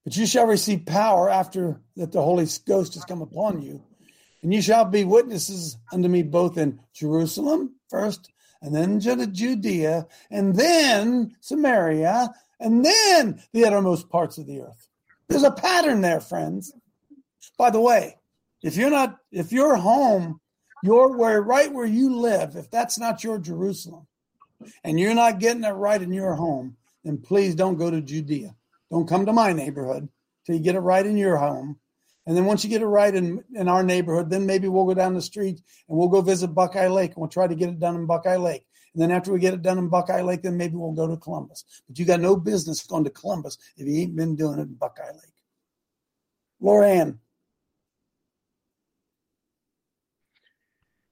[0.03, 3.83] But you shall receive power after that the Holy Ghost has come upon you,
[4.41, 8.31] and you shall be witnesses unto me both in Jerusalem first,
[8.61, 14.89] and then Ju- Judea, and then Samaria, and then the uttermost parts of the earth.
[15.27, 16.73] There's a pattern there, friends.
[17.57, 18.17] By the way,
[18.61, 20.39] if you're not, if your home,
[20.83, 24.07] you're where right where you live, if that's not your Jerusalem,
[24.83, 28.55] and you're not getting it right in your home, then please don't go to Judea.
[28.91, 30.09] Don't come to my neighborhood
[30.45, 31.79] till you get it right in your home.
[32.25, 34.93] And then once you get it right in, in our neighborhood, then maybe we'll go
[34.93, 37.79] down the street and we'll go visit Buckeye Lake and we'll try to get it
[37.79, 38.65] done in Buckeye Lake.
[38.95, 41.17] And then after we get it done in Buckeye Lake, then maybe we'll go to
[41.17, 41.65] Columbus.
[41.87, 44.75] But you got no business going to Columbus if you ain't been doing it in
[44.75, 45.33] Buckeye Lake.
[46.61, 47.19] Laura Ann.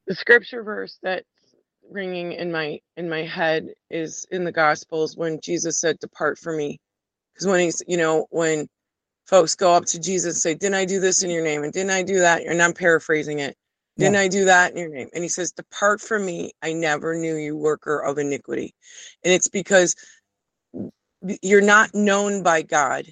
[0.07, 1.25] the scripture verse that's
[1.89, 6.57] ringing in my in my head is in the gospels when jesus said depart from
[6.57, 6.79] me
[7.33, 8.67] because when he's you know when
[9.27, 11.73] folks go up to jesus and say didn't i do this in your name and
[11.73, 13.55] didn't i do that and i'm paraphrasing it
[14.01, 14.71] didn't i do that?
[14.71, 15.09] In your name.
[15.13, 16.51] And he says depart from me.
[16.61, 18.73] I never knew you worker of iniquity.
[19.23, 19.95] And it's because
[21.41, 23.05] you're not known by god.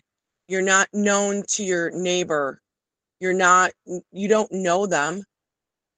[0.47, 2.61] You're not known to your neighbor.
[3.19, 3.71] You're not
[4.11, 5.23] you don't know them.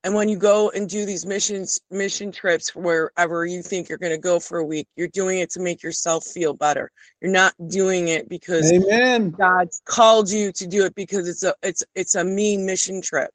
[0.04, 4.12] And when you go and do these missions, mission trips wherever you think you're going
[4.12, 6.92] to go for a week, you're doing it to make yourself feel better.
[7.22, 9.30] You're not doing it because Amen.
[9.30, 13.30] God's called you to do it because it's a it's it's a me mission trip.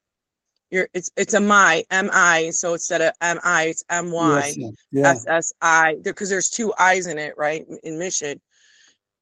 [0.70, 4.54] You're it's it's a my M I so instead of M I it's M Y.
[4.96, 8.40] S S I because there's two I's in it right in mission,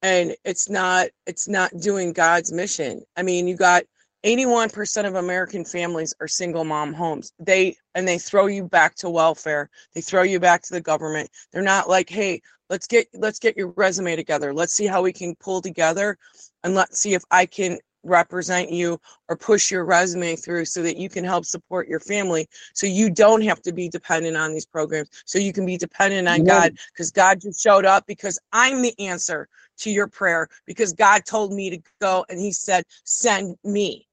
[0.03, 3.03] and it's not it's not doing God's mission.
[3.17, 3.85] I mean you got
[4.25, 7.33] 81% of American families are single mom homes.
[7.39, 9.69] They and they throw you back to welfare.
[9.95, 11.29] They throw you back to the government.
[11.53, 12.41] They're not like, "Hey,
[12.71, 14.53] let's get let's get your resume together.
[14.53, 16.17] Let's see how we can pull together
[16.63, 20.97] and let's see if I can represent you or push your resume through so that
[20.97, 22.47] you can help support your family.
[22.75, 25.11] So you don't have to be dependent on these programs.
[25.25, 26.47] So you can be dependent on Amen.
[26.47, 29.49] God because God just showed up because I'm the answer
[29.79, 34.07] to your prayer because God told me to go and he said send me.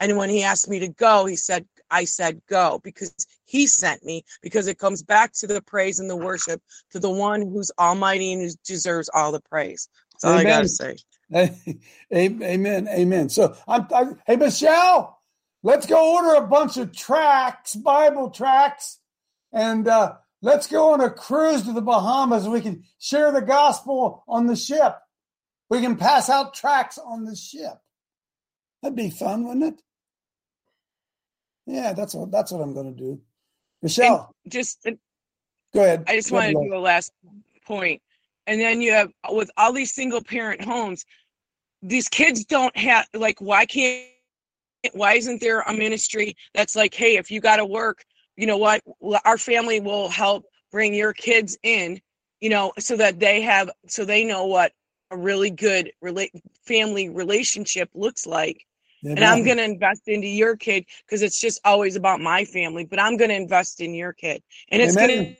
[0.00, 4.04] And when he asked me to go he said I said go because he sent
[4.04, 6.60] me because it comes back to the praise and the worship
[6.90, 9.88] to the one who's almighty and who deserves all the praise.
[10.12, 10.96] That's all I gotta say
[12.14, 12.88] Amen.
[12.88, 13.28] Amen.
[13.28, 15.20] So I'm, I, hey, Michelle,
[15.62, 18.98] let's go order a bunch of tracks, Bible tracks,
[19.52, 22.48] and uh, let's go on a cruise to the Bahamas.
[22.48, 24.96] We can share the gospel on the ship.
[25.68, 27.74] We can pass out tracks on the ship.
[28.82, 29.82] That'd be fun, wouldn't it?
[31.66, 33.20] Yeah, that's what that's what I'm going to do.
[33.82, 34.86] Michelle, And just
[35.74, 36.04] go ahead.
[36.06, 37.12] I just wanted to do a last
[37.66, 38.00] point.
[38.48, 41.04] And then you have with all these single parent homes,
[41.82, 44.06] these kids don't have like why can't
[44.92, 48.04] why isn't there a ministry that's like, hey, if you got to work,
[48.36, 48.80] you know what,
[49.24, 52.00] our family will help bring your kids in,
[52.40, 54.72] you know, so that they have so they know what
[55.10, 56.32] a really good relate
[56.66, 58.64] family relationship looks like.
[59.02, 62.84] And I'm going to invest into your kid because it's just always about my family,
[62.84, 64.42] but I'm going to invest in your kid.
[64.70, 65.36] And it's going Amen.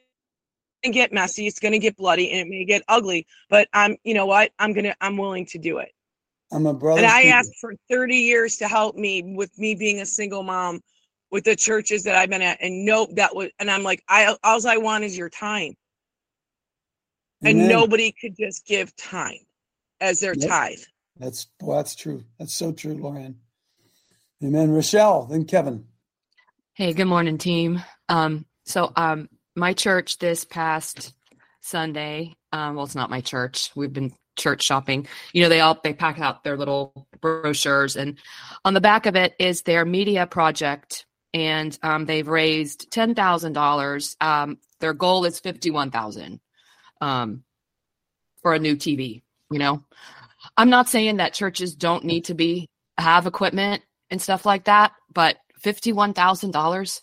[0.85, 3.97] To get messy, it's going to get bloody, and it may get ugly, but I'm,
[4.05, 4.53] you know what?
[4.59, 5.91] I'm going to, I'm willing to do it.
[6.53, 7.03] I'm a brother.
[7.03, 10.81] And I asked for 30 years to help me with me being a single mom
[11.31, 12.59] with the churches that I've been at.
[12.63, 15.75] And nope, that was, and I'm like, I, all I want is your time.
[17.45, 17.69] And Amen.
[17.69, 19.39] nobody could just give time
[20.01, 20.49] as their Yep.
[20.49, 20.79] tithe.
[21.19, 22.25] That's well, that's true.
[22.39, 23.37] That's so true, Lauren.
[24.43, 24.71] Amen.
[24.73, 25.87] Rochelle, then Kevin.
[26.75, 27.83] Hey, good morning, team.
[28.09, 29.29] Um, so um,
[29.59, 31.13] my church this past
[31.61, 33.71] Sunday, um, well, it's not my church.
[33.75, 35.07] We've been church shopping.
[35.33, 38.19] You know, they all they pack out their little brochures, and
[38.65, 43.53] on the back of it is their media project, and um, they've raised ten thousand
[43.53, 44.17] dollars.
[44.21, 46.41] Um, their goal is fifty one thousand
[47.01, 47.43] um,
[48.43, 49.23] for a new TV.
[49.51, 49.85] You know,
[50.57, 54.93] I'm not saying that churches don't need to be have equipment and stuff like that,
[55.13, 57.03] but fifty-one thousand dollars.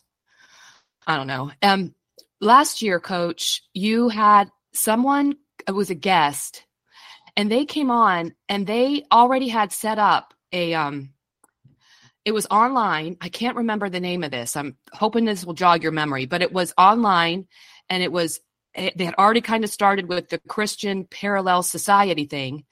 [1.08, 1.52] I don't know.
[1.62, 1.94] Um,
[2.42, 5.36] last year, Coach, you had someone
[5.68, 6.64] was a guest,
[7.36, 11.12] and they came on and they already had set up a um.
[12.24, 13.18] It was online.
[13.22, 14.56] I can't remember the name of this.
[14.56, 17.48] I'm hoping this will jog your memory, but it was online,
[17.88, 18.40] and it was
[18.76, 22.66] they had already kind of started with the Christian Parallel Society thing,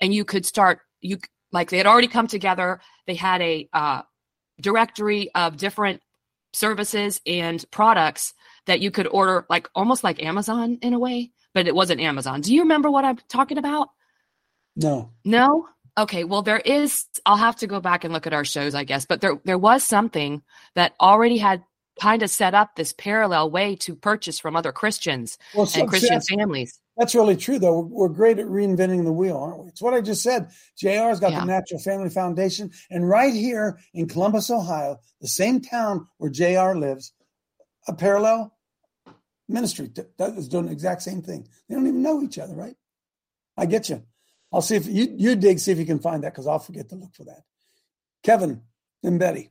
[0.00, 1.18] and you could start you
[1.52, 2.80] like they had already come together.
[3.06, 4.02] They had a uh,
[4.60, 6.02] directory of different
[6.52, 8.34] services and products
[8.70, 12.40] that you could order, like almost like Amazon in a way, but it wasn't Amazon.
[12.40, 13.88] Do you remember what I'm talking about?
[14.76, 15.10] No.
[15.24, 15.68] No.
[15.98, 16.24] Okay.
[16.24, 17.04] Well, there is.
[17.26, 19.04] I'll have to go back and look at our shows, I guess.
[19.06, 20.42] But there, there was something
[20.76, 21.64] that already had
[22.00, 25.88] kind of set up this parallel way to purchase from other Christians Well, so- and
[25.88, 26.78] Christian that's- families.
[26.96, 27.80] That's really true, though.
[27.80, 29.68] We're, we're great at reinventing the wheel, aren't we?
[29.68, 30.50] It's what I just said.
[30.78, 31.40] JR's got Yeah.
[31.40, 36.74] the Natural Family Foundation, and right here in Columbus, Ohio, the same town where JR
[36.76, 37.12] lives,
[37.88, 38.54] a parallel
[39.50, 41.46] ministry is doing the exact same thing.
[41.68, 42.76] They don't even know each other, right?
[43.56, 44.02] I get you.
[44.52, 46.88] I'll see if you you dig, see if you can find that because I'll forget
[46.88, 47.42] to look for that.
[48.22, 48.62] Kevin
[49.02, 49.50] and Betty.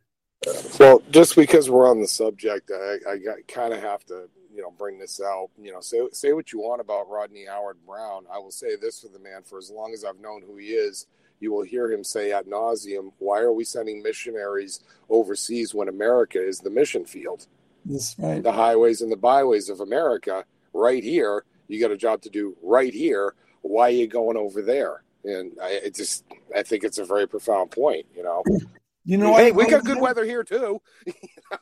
[0.79, 4.71] Well, just because we're on the subject, I, I kind of have to, you know,
[4.71, 5.49] bring this out.
[5.61, 8.25] You know, say say what you want about Rodney Howard-Browne.
[8.33, 10.67] I will say this for the man: for as long as I've known who he
[10.67, 11.07] is,
[11.39, 16.41] you will hear him say ad nauseum, "Why are we sending missionaries overseas when America
[16.45, 17.47] is the mission field?
[17.85, 18.43] That's right.
[18.43, 21.45] The highways and the byways of America, right here.
[21.67, 23.35] You got a job to do right here.
[23.61, 26.23] Why are you going over there?" And I it just,
[26.55, 28.05] I think it's a very profound point.
[28.15, 28.43] You know,
[29.09, 30.81] You know hey, we got good weather here too.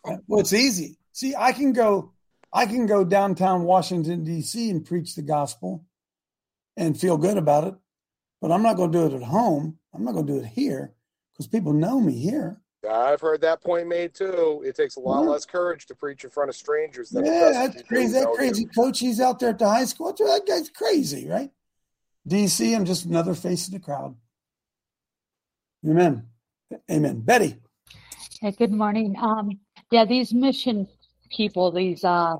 [0.03, 0.97] Uh, well, it's easy.
[1.13, 2.11] See, I can go,
[2.51, 4.69] I can go downtown Washington D.C.
[4.69, 5.85] and preach the gospel,
[6.75, 7.75] and feel good about it.
[8.41, 9.79] But I'm not going to do it at home.
[9.93, 10.93] I'm not going to do it here
[11.31, 12.59] because people know me here.
[12.89, 14.61] I've heard that point made too.
[14.65, 15.29] It takes a lot Yeah.
[15.31, 18.13] less courage to preach in front of strangers than Yeah, that's crazy.
[18.13, 18.69] That crazy you.
[18.69, 20.13] coach, he's out there at the high school.
[20.13, 21.51] That guy's crazy, right?
[22.27, 24.15] DC, I'm just another face in the crowd.
[25.87, 26.27] Amen.
[26.91, 27.21] Amen.
[27.21, 27.55] Betty.
[28.41, 29.15] Hey, good morning.
[29.21, 29.51] Um,
[29.91, 30.87] yeah, these mission
[31.29, 32.35] people, these uh,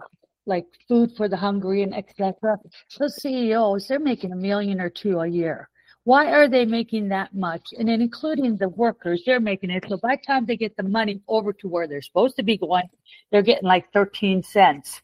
[0.45, 2.57] like food for the hungry and etc.
[2.99, 5.69] Those CEOs, they're making a million or two a year.
[6.07, 7.73] Why are they making that much?
[7.77, 9.83] And then including the workers, they're making it.
[9.89, 12.55] So by the time they get the money over to where they're supposed to be
[12.55, 12.89] going,
[13.29, 15.01] they're getting like 13 cents.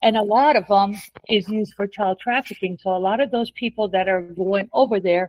[0.00, 0.94] And a lot of them
[1.28, 2.78] is used for child trafficking.
[2.80, 5.28] So a lot of those people that are going over there,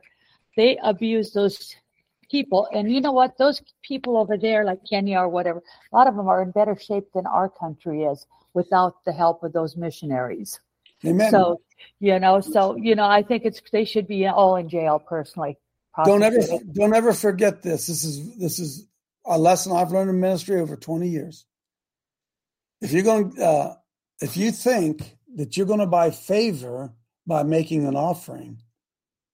[0.55, 1.75] they abuse those
[2.29, 2.67] people.
[2.71, 3.35] And you know what?
[3.39, 6.77] Those people over there, like Kenya or whatever, a lot of them are in better
[6.79, 10.59] shape than our country is without the help of those missionaries.
[11.05, 11.31] Amen.
[11.31, 11.61] So,
[11.99, 15.57] you know, so you know, I think it's they should be all in jail personally.
[16.05, 16.39] don't ever
[16.73, 17.87] don't ever forget this.
[17.87, 18.87] This is this is
[19.25, 21.45] a lesson I've learned in ministry over 20 years.
[22.81, 23.75] If you're going uh
[24.21, 26.91] if you think that you're going to buy favor
[27.25, 28.57] by making an offering,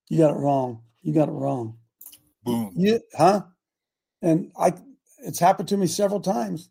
[0.10, 0.82] you got it wrong.
[1.02, 1.78] You got it wrong.
[2.44, 2.74] Boom.
[2.76, 3.42] You huh?
[4.22, 4.74] And I
[5.20, 6.70] it's happened to me several times.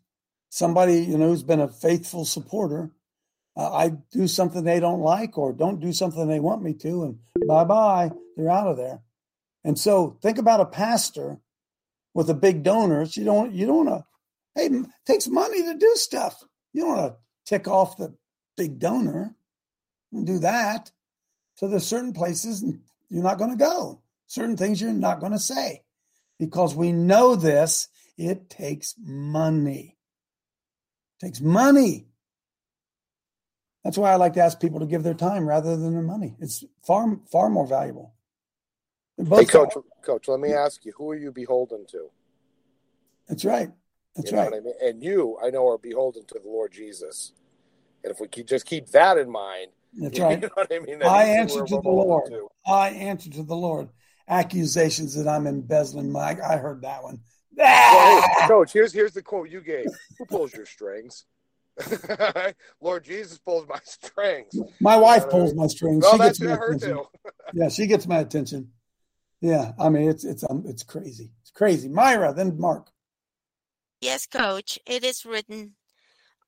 [0.49, 2.91] Somebody, you know, who's been a faithful supporter,
[3.57, 7.03] uh, I do something they don't like or don't do something they want me to,
[7.03, 9.01] and bye bye, they're out of there.
[9.63, 11.39] And so think about a pastor
[12.13, 13.03] with a big donor.
[13.03, 14.05] You don't you don't want to.
[14.55, 16.43] Hey, it takes money to do stuff.
[16.73, 18.15] You don't want to tick off the
[18.57, 19.35] big donor
[20.11, 20.91] and do that.
[21.55, 22.63] So there's certain places
[23.09, 24.01] you're not going to go.
[24.27, 25.83] Certain things you're not going to say
[26.39, 27.87] because we know this.
[28.17, 29.97] It takes money.
[31.19, 32.07] It takes money.
[33.85, 36.35] That's why I like to ask people to give their time rather than their money.
[36.39, 38.15] It's far far more valuable.
[39.29, 42.09] Hey, coach, coach, let me ask you, who are you beholden to?
[43.29, 43.69] That's right.
[44.15, 44.53] That's you know right.
[44.53, 44.73] I mean?
[44.81, 47.33] And you, I know, are beholden to the Lord Jesus.
[48.03, 50.41] And if we keep, just keep that in mind, That's you right.
[50.41, 50.99] know what I mean?
[50.99, 52.31] That I answer to the Lord.
[52.31, 52.49] to.
[52.65, 53.89] I answer to the Lord.
[54.27, 57.19] Accusations that I'm embezzling my I heard that one.
[57.55, 59.89] Well, hey, coach, here's here's the quote you gave.
[60.17, 61.25] Who pulls your strings?
[62.81, 64.57] Lord Jesus pulls my strings.
[64.79, 66.03] My wife know what I pulls my strings.
[66.03, 66.89] Well, she that's gets my her attention.
[66.89, 67.05] too.
[67.53, 68.71] Yeah, she gets my attention.
[69.39, 71.31] Yeah, I mean it's it's um it's crazy.
[71.41, 71.87] It's crazy.
[71.87, 72.89] Myra, then Mark.
[74.01, 74.77] Yes, coach.
[74.85, 75.75] It is written,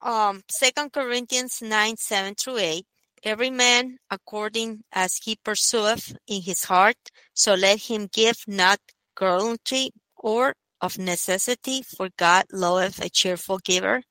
[0.02, 2.86] um, Second Corinthians nine seven through eight.
[3.24, 6.98] Every man according as he pursueth in his heart,
[7.34, 8.80] so let him give not
[9.16, 14.04] grudgingly or of necessity, for God loveth a cheerful giver,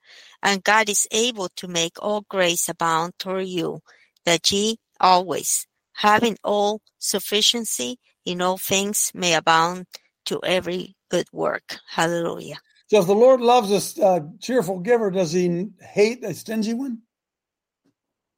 [0.43, 3.81] and God is able to make all grace abound toward you,
[4.25, 9.87] that ye always, having all sufficiency in all things, may abound
[10.27, 11.79] to every good work.
[11.89, 12.59] Hallelujah.
[12.89, 17.03] So if the Lord loves a uh, cheerful giver, does he hate a stingy one?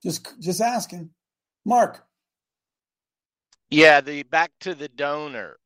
[0.02, 1.10] Just just asking.
[1.64, 2.04] Mark.
[3.70, 5.56] Yeah, the back to the donor.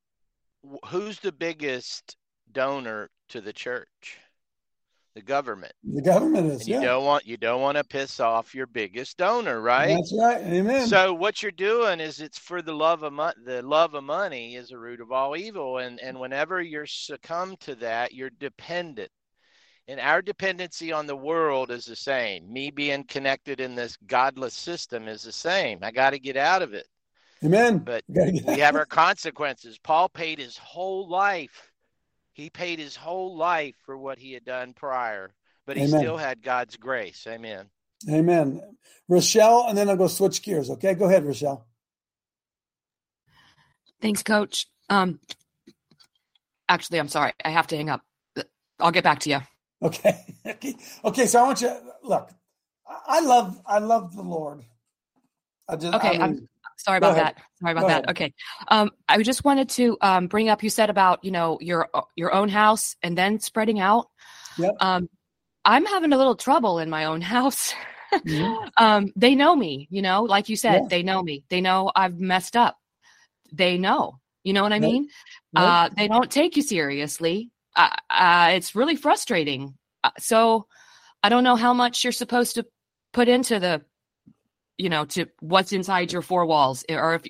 [0.88, 2.16] Who's the biggest
[2.52, 4.18] donor to the church?
[5.14, 5.74] The government.
[5.84, 6.84] The government is, you yeah.
[6.84, 9.94] don't want you don't want to piss off your biggest donor, right?
[9.94, 10.40] That's right.
[10.40, 10.86] Amen.
[10.86, 13.34] So what you're doing is it's for the love of money.
[13.44, 17.56] The love of money is the root of all evil, and and whenever you're succumb
[17.60, 19.10] to that, you're dependent.
[19.88, 22.50] And our dependency on the world is the same.
[22.50, 25.80] Me being connected in this godless system is the same.
[25.82, 26.86] I got to get out of it.
[27.44, 27.78] Amen.
[27.78, 29.78] But we have our consequences.
[29.78, 31.71] Paul paid his whole life.
[32.42, 35.30] He paid his whole life for what he had done prior,
[35.64, 36.00] but he Amen.
[36.00, 37.24] still had God's grace.
[37.28, 37.66] Amen.
[38.10, 38.60] Amen.
[39.08, 40.68] Rochelle, and then I'll go switch gears.
[40.68, 41.68] Okay, go ahead, Rochelle.
[44.00, 44.66] Thanks, Coach.
[44.90, 45.20] Um,
[46.68, 47.32] actually, I'm sorry.
[47.44, 48.00] I have to hang up.
[48.80, 49.40] I'll get back to you.
[49.80, 50.26] Okay.
[50.44, 50.74] okay.
[51.04, 51.26] Okay.
[51.26, 51.72] So I want you
[52.02, 52.28] look.
[52.88, 54.64] I- I love I love the Lord.
[55.68, 56.48] I just Okay, I mean, I'm
[56.82, 57.36] sorry about that.
[57.60, 57.92] Sorry about Go that.
[58.04, 58.10] ahead.
[58.10, 58.34] Okay.
[58.68, 60.62] Um, I just wanted to um, bring up.
[60.62, 64.08] You said about you know your your own house and then spreading out.
[64.58, 64.74] Yep.
[64.80, 65.08] Um,
[65.64, 67.72] I'm having a little trouble in my own house.
[68.12, 68.68] Mhm.
[68.78, 69.88] um, they know me.
[69.90, 70.88] You know, like you said, Yeah.
[70.90, 71.44] they know me.
[71.48, 72.76] They know I've messed up.
[73.52, 74.18] They know.
[74.44, 74.82] You know what I Yep.
[74.82, 75.04] mean?
[75.54, 75.62] Yep.
[75.64, 77.50] Uh, they don't take you seriously.
[77.76, 79.78] Uh, uh, it's really frustrating.
[80.04, 80.66] Uh, so
[81.22, 82.66] I don't know how much you're supposed to
[83.14, 83.82] put into the
[84.78, 87.22] you know to what's inside your four walls or if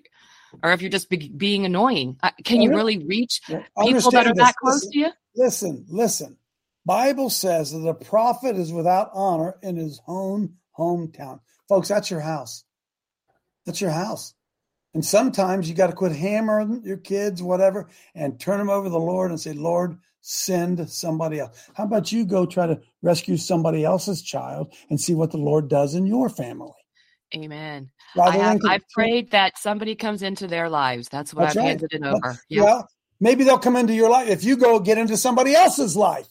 [0.62, 4.30] or if you're just be, being annoying Uh, can you really reach people that are
[4.30, 6.36] understand that close Listen, to you listen, listen.
[6.84, 11.40] Bible says that a prophet is without honor in his own hometown.
[11.68, 12.64] Folks, that's your house.
[13.64, 14.34] That's your house.
[14.94, 18.90] And sometimes you got to quit hammering your kids, whatever, and turn them over to
[18.90, 21.70] the Lord and say, Lord, send somebody else.
[21.74, 25.68] How about you go try to rescue somebody else's child and see what the Lord
[25.68, 26.72] does in your family?
[27.34, 31.62] Amen i have i've prayed that somebody comes into their lives that's what That's i've
[31.62, 31.68] right.
[31.70, 32.88] handed it over yeah Well,
[33.20, 36.28] maybe they'll come into your life if you go get into somebody else's life.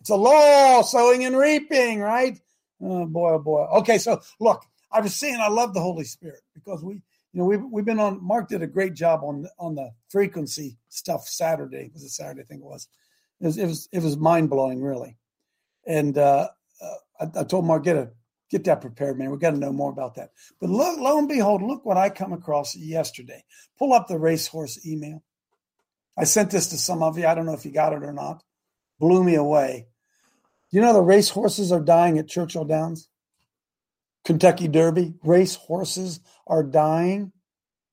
[0.00, 2.38] It's a law, sowing and reaping, right?
[2.80, 3.64] Oh boy, oh boy.
[3.78, 7.02] Okay, so look, I was saying I love the Holy Spirit because we You
[7.40, 8.22] know, we've we've been on.
[8.22, 11.90] Mark did a great job on on the frequency stuff Saturday.
[11.92, 12.42] Was it Saturday?
[12.42, 12.88] I think it was.
[13.40, 15.16] It was it was, was mind blowing, really.
[15.86, 16.48] And uh,
[16.80, 18.10] uh, I, I told Mark get a
[18.52, 19.30] get that prepared, man.
[19.30, 20.30] We got to know more about that.
[20.60, 23.42] But lo, lo and behold, look what I come across yesterday.
[23.78, 25.24] Pull up the racehorse email.
[26.16, 27.26] I sent this to some of you.
[27.26, 28.44] I don't know if you got it or not.
[29.00, 29.86] Blew me away.
[30.70, 33.08] You know the race horses are dying at Churchill Downs?
[34.24, 35.14] Kentucky Derby.
[35.24, 37.32] Race horses are dying,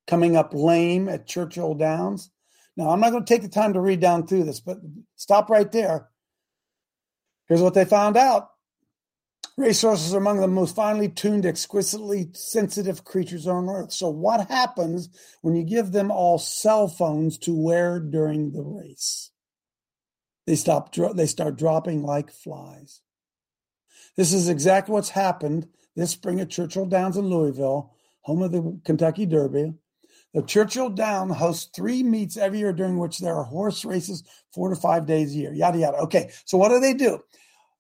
[0.08, 2.30] coming up lame at Churchill Downs.
[2.76, 4.78] Now, I'm not going to take the time to read down through this, but
[5.16, 6.10] stop right there.
[7.48, 8.50] Here's what they found out
[9.60, 13.92] Racehorses are among the most finely tuned, exquisitely sensitive creatures on earth.
[13.92, 15.10] So, what happens
[15.42, 19.32] when you give them all cell phones to wear during the race?
[20.48, 20.96] They stop.
[20.96, 23.02] They start dropping like flies.
[24.16, 28.80] This is exactly what's happened this spring at Churchill Downs in Louisville, home of the
[28.86, 29.74] Kentucky Derby.
[30.34, 34.70] The Churchill Down hosts three meets every year during which there are horse races four
[34.70, 35.54] to five days a year.
[35.54, 35.98] Yada yada.
[35.98, 37.20] Okay, so what do they do?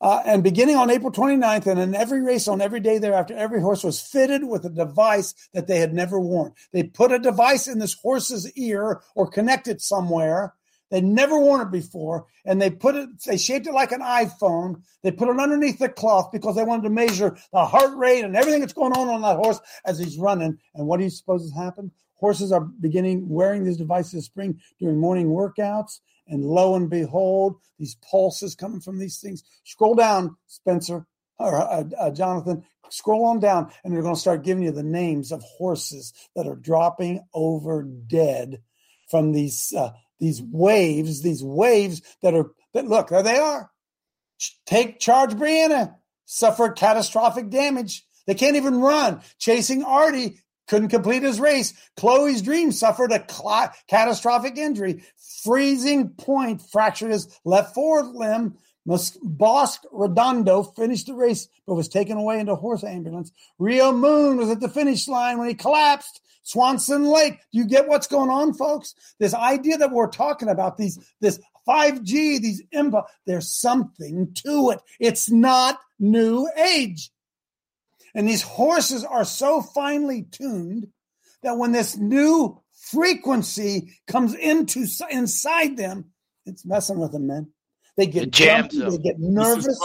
[0.01, 3.59] Uh, and beginning on April 29th, and in every race on every day thereafter, every
[3.59, 6.53] horse was fitted with a device that they had never worn.
[6.71, 10.53] They put a device in this horse's ear or connect it somewhere.
[10.89, 13.09] They'd never worn it before, and they put it.
[13.23, 14.81] They shaped it like an iPhone.
[15.03, 18.35] They put it underneath the cloth because they wanted to measure the heart rate and
[18.35, 20.57] everything that's going on on that horse as he's running.
[20.73, 21.91] And what do you suppose has happened?
[22.15, 25.99] Horses are beginning wearing these devices spring during morning workouts,
[26.29, 29.43] and lo and behold, these pulses coming from these things.
[29.63, 31.05] Scroll down, Spencer
[31.37, 32.63] or uh, uh, Jonathan.
[32.89, 36.47] Scroll on down, and they're going to start giving you the names of horses that
[36.47, 38.61] are dropping over dead
[39.09, 41.21] from these uh, these waves.
[41.21, 43.69] These waves that are that look there they are.
[44.65, 45.95] Take charge, Briana.
[46.25, 48.05] Suffered catastrophic damage.
[48.27, 49.21] They can't even run.
[49.39, 50.39] Chasing Artie
[50.69, 51.73] couldn't complete his race.
[51.97, 55.03] Chloe's Dream suffered a cl- catastrophic injury.
[55.43, 58.13] Freezing Point fractured his left forelimb.
[58.15, 58.57] limb.
[59.21, 63.31] Bosque Redondo finished the race but was taken away into horse ambulance.
[63.57, 66.21] Rio Moon was at the finish line when he collapsed.
[66.43, 67.39] Swanson Lake.
[67.51, 68.95] Do you get what's going on, folks?
[69.19, 74.79] This idea that we're talking about these this 5G, these impo, there's something to it.
[74.99, 77.11] It's not new age.
[78.15, 80.87] And these horses are so finely tuned
[81.43, 86.11] that when this new frequency comes into inside them,
[86.45, 87.51] it's messing with them, man.
[87.97, 89.65] They get jumpy, they get nervous.
[89.65, 89.75] This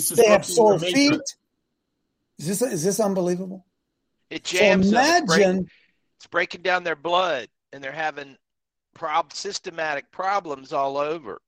[0.00, 1.20] is this they have sore feet.
[2.38, 3.64] Is this is this unbelievable?
[4.30, 5.24] It jams so imagine.
[5.24, 5.66] It's, break,
[6.16, 8.36] it's breaking down their blood, and they're having
[8.94, 11.40] prob- systematic problems all over.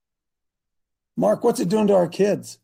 [1.15, 2.57] Mark, what's it doing to our kids?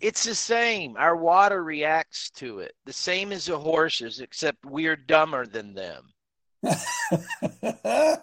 [0.00, 0.96] It's the same.
[0.96, 2.72] Our water reacts to it.
[2.86, 6.12] The same as the horses, except we're dumber than them.
[6.64, 8.16] I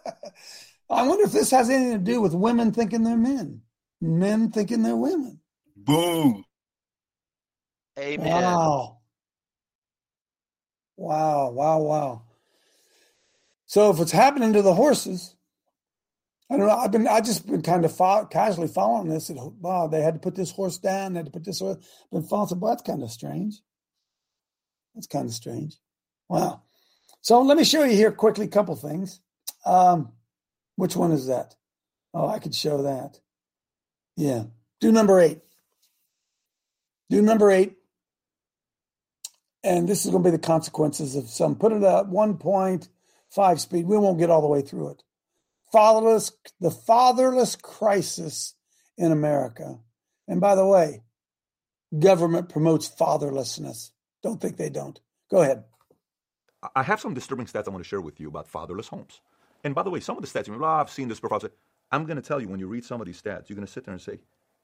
[0.90, 3.62] wonder if this has anything to do with women thinking they're men,
[4.02, 5.40] men thinking they're women.
[5.76, 6.44] Boom.
[8.00, 8.44] Amen.
[8.44, 8.98] Wow.
[10.96, 12.22] Wow, wow, wow.
[13.68, 15.36] So if it's happening to the horses,
[16.50, 16.76] I don't know.
[16.76, 19.30] I've been, I just been kind of follow, casually following this.
[19.30, 21.14] And, wow, they had to put this horse down.
[21.14, 21.78] They had to put this horse.
[22.12, 22.60] Been following.
[22.60, 23.62] Well, that's kind of strange.
[24.96, 25.76] That's kind of strange.
[26.30, 26.64] Wow.
[27.22, 29.20] So let me show you here quickly a couple things.
[29.66, 30.14] Um,
[30.78, 31.56] which one is that?
[32.14, 33.20] Oh, I could show that.
[34.16, 34.44] Yeah.
[34.80, 35.42] Do number eight.
[37.10, 37.74] Do number eight.
[39.64, 41.56] And this is going to be the consequences of some.
[41.56, 43.86] Put it at 1.5 speed.
[43.86, 45.04] We won't get all the way through it
[45.72, 48.54] fatherless, the fatherless crisis
[48.98, 49.80] in America.
[50.28, 51.02] And by the way,
[51.98, 53.92] government promotes fatherlessness.
[54.24, 55.00] Don't think they don't.
[55.30, 55.64] Go ahead.
[56.76, 59.22] I have some disturbing stats I want to share with you about fatherless homes.
[59.64, 61.20] And by the way, some of the stats, you know, oh, ah, I've seen this
[61.20, 61.40] before.
[61.92, 63.72] I'm going to tell you when you read some of these stats, you're going to
[63.72, 64.20] sit there and say,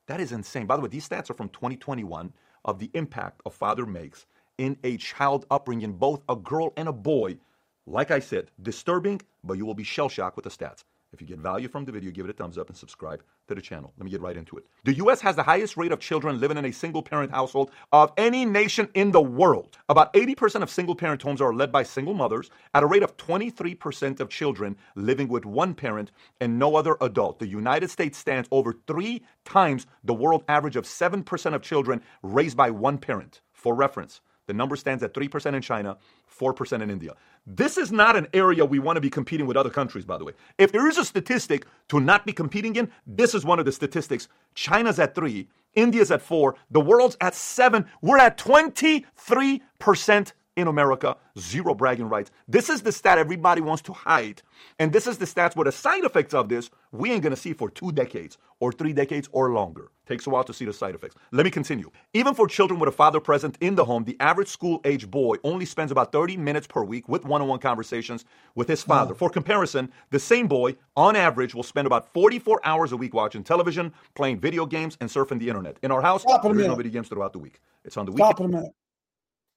[0.07, 0.65] that is insane.
[0.65, 2.33] By the way, these stats are from 2021
[2.65, 4.25] of the impact a father makes
[4.57, 7.37] in a child upbringing, both a girl and a boy.
[7.85, 10.83] Like I said, disturbing, but you will be shell shocked with the stats.
[11.13, 13.53] If you get value from the video, give it a thumbs up and subscribe to
[13.53, 13.93] the channel.
[13.97, 14.65] Let me get right into it.
[14.83, 18.11] The US has the highest rate of children living in a single parent household of
[18.17, 19.77] any nation in the world.
[19.89, 23.15] About 80% of single parent homes are led by single mothers, at a rate of
[23.17, 26.11] 23% of children living with one parent
[26.41, 27.37] and no other adult.
[27.37, 32.57] The United States stands over three times the world average of 7% of children raised
[32.57, 33.41] by one parent.
[33.51, 35.97] For reference, the number stands at 3% in China,
[36.39, 37.15] 4% in India.
[37.45, 40.25] This is not an area we want to be competing with other countries, by the
[40.25, 40.33] way.
[40.57, 43.71] If there is a statistic to not be competing in, this is one of the
[43.71, 44.27] statistics.
[44.55, 47.85] China's at 3, India's at 4, the world's at 7.
[48.01, 52.31] We're at 23% in America, zero bragging rights.
[52.47, 54.41] This is the stat everybody wants to hide.
[54.79, 57.53] And this is the stats where the side effects of this we ain't gonna see
[57.53, 59.89] for two decades or three decades or longer.
[60.05, 61.15] Takes a while to see the side effects.
[61.31, 61.89] Let me continue.
[62.13, 65.37] Even for children with a father present in the home, the average school age boy
[65.43, 68.25] only spends about 30 minutes per week with one on one conversations
[68.55, 69.15] with his father.
[69.15, 73.43] For comparison, the same boy, on average, will spend about 44 hours a week watching
[73.43, 75.77] television, playing video games, and surfing the internet.
[75.81, 77.61] In our house, Stop there's no video games throughout the week.
[77.85, 78.35] It's on the weekend.
[78.35, 78.71] Stop minute.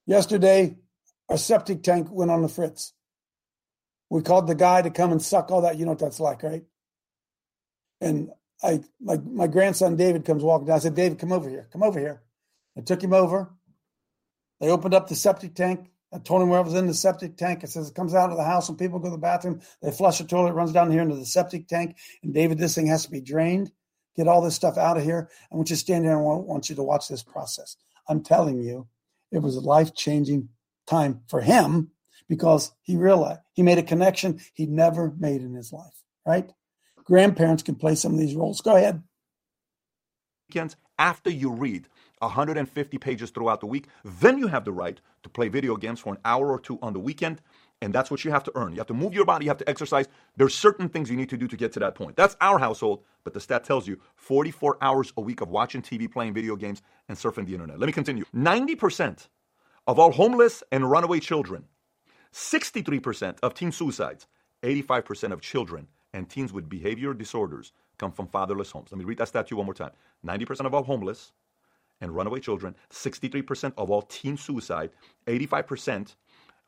[0.06, 0.76] Yesterday,
[1.28, 2.92] our septic tank went on the fritz.
[4.10, 5.78] We called the guy to come and suck all that.
[5.78, 6.64] You know what that's like, right?
[8.00, 8.30] And
[8.62, 10.76] I, my, my grandson David comes walking down.
[10.76, 11.68] I said, David, come over here.
[11.72, 12.22] Come over here.
[12.76, 13.50] I took him over.
[14.60, 15.90] They opened up the septic tank.
[16.12, 17.64] I told him where I was in the septic tank.
[17.64, 19.60] It says it comes out of the house when people go to the bathroom.
[19.82, 21.96] They flush the toilet, runs down here into the septic tank.
[22.22, 23.72] And David, this thing has to be drained.
[24.16, 25.28] Get all this stuff out of here.
[25.52, 27.76] I want you to stand there and I want, you to watch this process.
[28.08, 28.86] I'm telling you,
[29.30, 30.48] it was a life changing
[30.86, 31.90] time for him
[32.28, 36.50] because he realized he made a connection he'd never made in his life, right?
[37.04, 38.60] Grandparents can play some of these roles.
[38.60, 39.02] Go ahead.
[40.48, 41.88] weekends after you read
[42.20, 43.86] 150 pages throughout the week.
[44.04, 46.92] Then you have the right to play video games for an hour or two on
[46.92, 47.42] the weekend.
[47.82, 48.72] And that's what you have to earn.
[48.72, 50.06] You have to move your body, you have to exercise.
[50.36, 52.16] There's certain things you need to do to get to that point.
[52.16, 56.10] That's our household, but the stat tells you 44 hours a week of watching TV,
[56.10, 57.78] playing video games, and surfing the internet.
[57.78, 58.24] Let me continue.
[58.34, 59.28] 90%
[59.86, 61.64] of all homeless and runaway children,
[62.32, 64.26] 63% of teen suicides,
[64.62, 68.88] 85% of children and teens with behavior disorders come from fatherless homes.
[68.90, 69.92] Let me read that stat to you one more time.
[70.26, 71.32] 90% of all homeless
[72.00, 74.90] and runaway children, 63% of all teen suicide,
[75.26, 76.16] 85%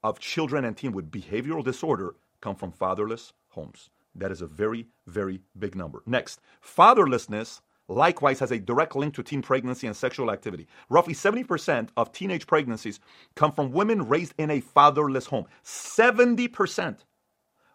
[0.03, 3.91] of children and teen with behavioral disorder come from fatherless homes.
[4.15, 6.03] That is a very, very big number.
[6.07, 10.67] Next, fatherlessness likewise has a direct link to teen pregnancy and sexual activity.
[10.91, 13.01] Roughly 70% of teenage pregnancies
[13.35, 15.47] come from women raised in a fatherless home.
[15.65, 16.99] 70%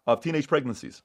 [0.07, 1.01] of teenage pregnancies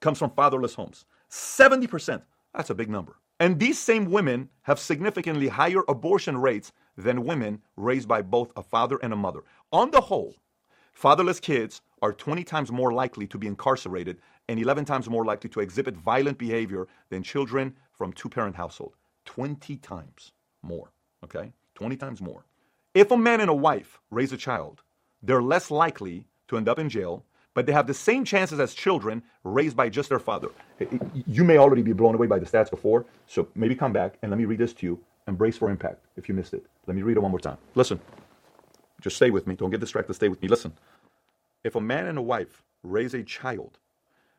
[0.00, 1.04] comes from fatherless homes.
[1.30, 2.22] 70%.
[2.54, 3.16] That's a big number.
[3.38, 8.62] And these same women have significantly higher abortion rates than women raised by both a
[8.62, 9.40] father and a mother.
[9.72, 10.34] On the whole,
[10.92, 15.50] fatherless kids are 20 times more likely to be incarcerated and 11 times more likely
[15.50, 18.94] to exhibit violent behavior than children from two parent household.
[19.24, 20.32] 20 times
[20.62, 20.92] more,
[21.24, 21.52] okay?
[21.74, 22.44] 20 times more.
[22.94, 24.82] If a man and a wife raise a child,
[25.22, 27.24] they're less likely to end up in jail,
[27.54, 30.48] but they have the same chances as children raised by just their father.
[31.26, 34.30] You may already be blown away by the stats before, so maybe come back and
[34.30, 36.64] let me read this to you and brace for impact if you missed it.
[36.86, 37.58] Let me read it one more time.
[37.74, 38.00] Listen.
[39.00, 39.54] Just stay with me.
[39.54, 40.14] Don't get distracted.
[40.14, 40.48] Stay with me.
[40.48, 40.72] Listen.
[41.64, 43.78] If a man and a wife raise a child,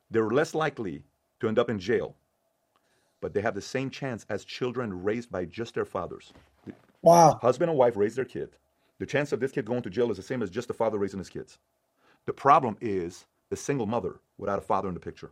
[0.09, 1.03] they're less likely
[1.39, 2.15] to end up in jail,
[3.21, 6.33] but they have the same chance as children raised by just their fathers.
[7.01, 7.39] Wow.
[7.41, 8.49] Husband and wife raise their kid.
[8.99, 10.97] The chance of this kid going to jail is the same as just the father
[10.97, 11.59] raising his kids.
[12.25, 15.31] The problem is the single mother without a father in the picture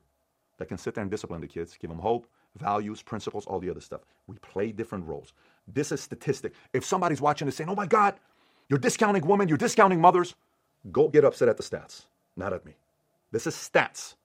[0.57, 2.27] that can sit there and discipline the kids, give them hope,
[2.57, 4.01] values, principles, all the other stuff.
[4.27, 5.33] We play different roles.
[5.67, 6.53] This is statistic.
[6.73, 8.15] If somebody's watching this saying, oh my God,
[8.69, 10.35] you're discounting women, you're discounting mothers,
[10.91, 12.03] go get upset at the stats,
[12.37, 12.73] not at me.
[13.31, 14.15] This is stats.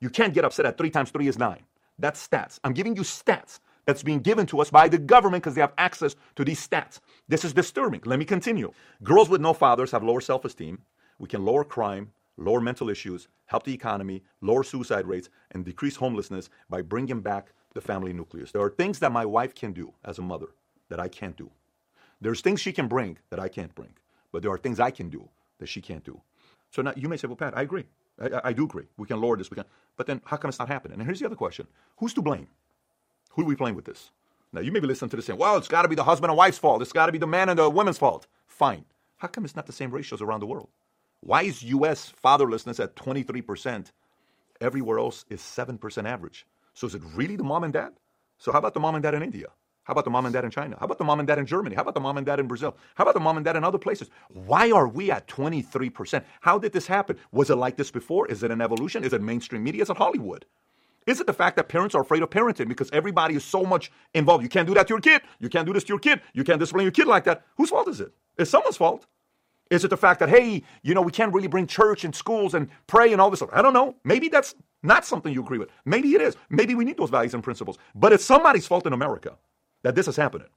[0.00, 1.64] You can't get upset at three times three is nine.
[1.98, 2.58] That's stats.
[2.64, 5.74] I'm giving you stats that's being given to us by the government because they have
[5.78, 7.00] access to these stats.
[7.28, 8.00] This is disturbing.
[8.04, 8.72] Let me continue.
[9.02, 10.80] Girls with no fathers have lower self esteem.
[11.18, 15.96] We can lower crime, lower mental issues, help the economy, lower suicide rates, and decrease
[15.96, 18.52] homelessness by bringing back the family nucleus.
[18.52, 20.48] There are things that my wife can do as a mother
[20.88, 21.50] that I can't do.
[22.20, 23.94] There's things she can bring that I can't bring,
[24.32, 25.28] but there are things I can do
[25.58, 26.20] that she can't do.
[26.70, 27.84] So now you may say, well, Pat, I agree.
[28.20, 28.86] I, I- do agree.
[28.96, 29.50] We can lower this.
[29.50, 29.64] We can.
[29.96, 30.98] But then how come it's not happening?
[30.98, 31.66] And here's the other question
[31.98, 32.48] Who's to blame?
[33.32, 34.10] Who are we playing with this?
[34.52, 36.30] Now, you may be listening to this saying, well, it's got to be the husband
[36.30, 36.82] and wife's fault.
[36.82, 38.26] It's got to be the man and the woman's fault.
[38.46, 38.84] Fine.
[39.18, 40.68] How come it's not the same ratios around the world?
[41.20, 42.12] Why is U.S.
[42.24, 43.88] fatherlessness at 23%?
[44.60, 46.46] Everywhere else is 7% average.
[46.74, 47.92] So is it really the mom and dad?
[48.38, 49.48] So how about the mom and dad in India?
[49.84, 50.76] How about the mom and dad in China?
[50.80, 51.76] How about the mom and dad in Germany?
[51.76, 52.76] How about the mom and dad in Brazil?
[52.94, 54.08] How about the mom and dad in other places?
[54.30, 56.24] Why are we at 23%?
[56.40, 57.18] How did this happen?
[57.32, 58.26] Was it like this before?
[58.28, 59.04] Is it an evolution?
[59.04, 59.82] Is it mainstream media?
[59.82, 60.46] Is it Hollywood?
[61.06, 63.92] Is it the fact that parents are afraid of parenting because everybody is so much
[64.14, 64.42] involved?
[64.42, 65.20] You can't do that to your kid.
[65.38, 66.22] You can't do this to your kid.
[66.32, 67.44] You can't discipline your kid like that.
[67.56, 68.10] Whose fault is it?
[68.38, 69.06] It's someone's fault.
[69.70, 72.54] Is it the fact that, hey, you know, we can't really bring church and schools
[72.54, 73.50] and pray and all this stuff?
[73.52, 73.96] I don't know.
[74.02, 75.68] Maybe that's not something you agree with.
[75.84, 76.36] Maybe it is.
[76.48, 77.76] Maybe we need those values and principles.
[77.94, 79.36] But it's somebody's fault in America
[79.84, 80.48] that this is happening.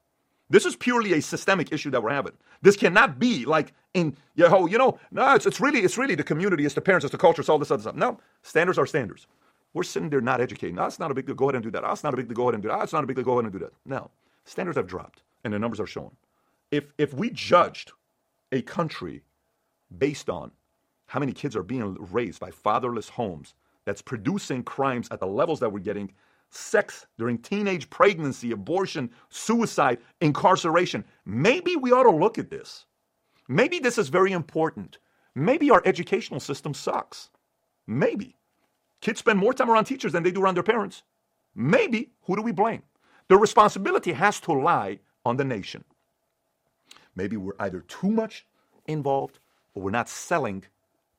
[0.49, 2.31] This is purely a systemic issue that we're having.
[2.61, 6.15] This cannot be like in you know, you know, no, it's, it's really it's really
[6.15, 7.95] the community, it's the parents, it's the culture, it's all this other stuff.
[7.95, 9.27] No, standards are standards.
[9.73, 10.77] We're sitting there not educating.
[10.79, 11.35] It's not a big deal.
[11.35, 11.83] Go ahead and do that.
[11.91, 12.35] It's not a big deal.
[12.35, 12.75] Go ahead and do that.
[12.75, 13.25] Oh, not a big deal.
[13.25, 13.73] Go ahead and do that.
[13.85, 14.09] No,
[14.45, 16.15] standards have dropped, and the numbers are showing.
[16.71, 17.91] If if we judged
[18.53, 19.23] a country
[19.99, 20.51] based on
[21.07, 23.53] how many kids are being raised by fatherless homes
[23.85, 26.11] that's producing crimes at the levels that we're getting
[26.49, 31.03] sex during teenage pregnancy, abortion, suicide, incarceration.
[31.25, 32.85] Maybe we ought to look at this.
[33.47, 34.97] Maybe this is very important.
[35.35, 37.29] Maybe our educational system sucks.
[37.85, 38.35] Maybe.
[39.01, 41.03] Kids spend more time around teachers than they do around their parents.
[41.55, 42.11] Maybe.
[42.23, 42.83] Who do we blame?
[43.27, 45.83] The responsibility has to lie on the nation.
[47.15, 48.45] Maybe we're either too much
[48.85, 49.39] involved
[49.73, 50.63] or we're not selling.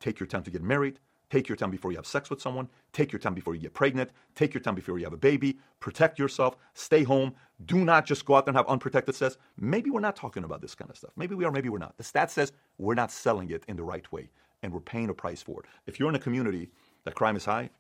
[0.01, 1.01] Take your time to get married.
[1.31, 2.69] Take your time before you have sex with someone.
[2.93, 4.11] Take your time before you get pregnant.
[4.35, 5.59] Take your time before you have a baby.
[5.81, 6.57] Protect yourself.
[6.75, 7.35] Stay home.
[7.67, 9.37] Do not just go out there and have unprotected sex.
[9.59, 11.11] Maybe we're not talking about this kind of stuff.
[11.17, 11.97] Maybe we are, maybe we're not.
[11.99, 14.31] The stat says we're not selling it in the right way
[14.63, 15.67] and we're paying a price for it.
[15.87, 16.71] If you're in a community
[17.05, 17.71] that crime is high,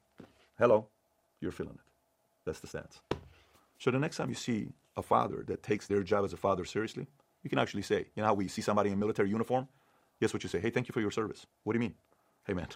[0.58, 0.88] hello,
[1.40, 1.80] you're feeling it.
[2.44, 3.00] That's the stats.
[3.78, 6.64] So the next time you see a father that takes their job as a father
[6.64, 7.06] seriously,
[7.42, 9.68] you can actually say, you know how we see somebody in military uniform?
[10.20, 10.58] Guess what you say?
[10.58, 11.46] Hey, thank you for your service.
[11.62, 11.94] What do you mean?
[12.46, 12.66] Hey, man,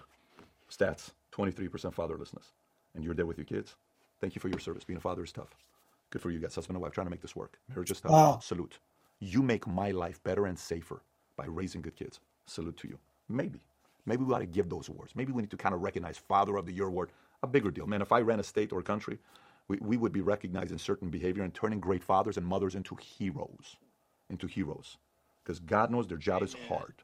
[0.73, 2.53] stats 23% fatherlessness.
[2.95, 3.77] And you're there with your kids.
[4.20, 4.85] Thank you for your service.
[4.85, 5.55] Being a father is tough.
[6.11, 7.59] Good for you guys, husband and wife, trying to make this work.
[7.68, 8.12] Marriage is tough.
[8.12, 8.39] Wow.
[8.43, 8.79] Salute.
[9.18, 11.03] You make my life better and safer
[11.37, 12.20] by raising good kids.
[12.47, 12.99] Salute to you.
[13.29, 13.61] Maybe.
[14.05, 15.14] Maybe we ought to give those awards.
[15.14, 17.11] Maybe we need to kind of recognize Father of the Year award,
[17.43, 17.87] a bigger deal.
[17.87, 19.18] Man, if I ran a state or a country,
[19.68, 23.77] we, we would be recognizing certain behavior and turning great fathers and mothers into heroes.
[24.29, 24.99] Into heroes.
[25.43, 26.95] Because God knows their job is hard.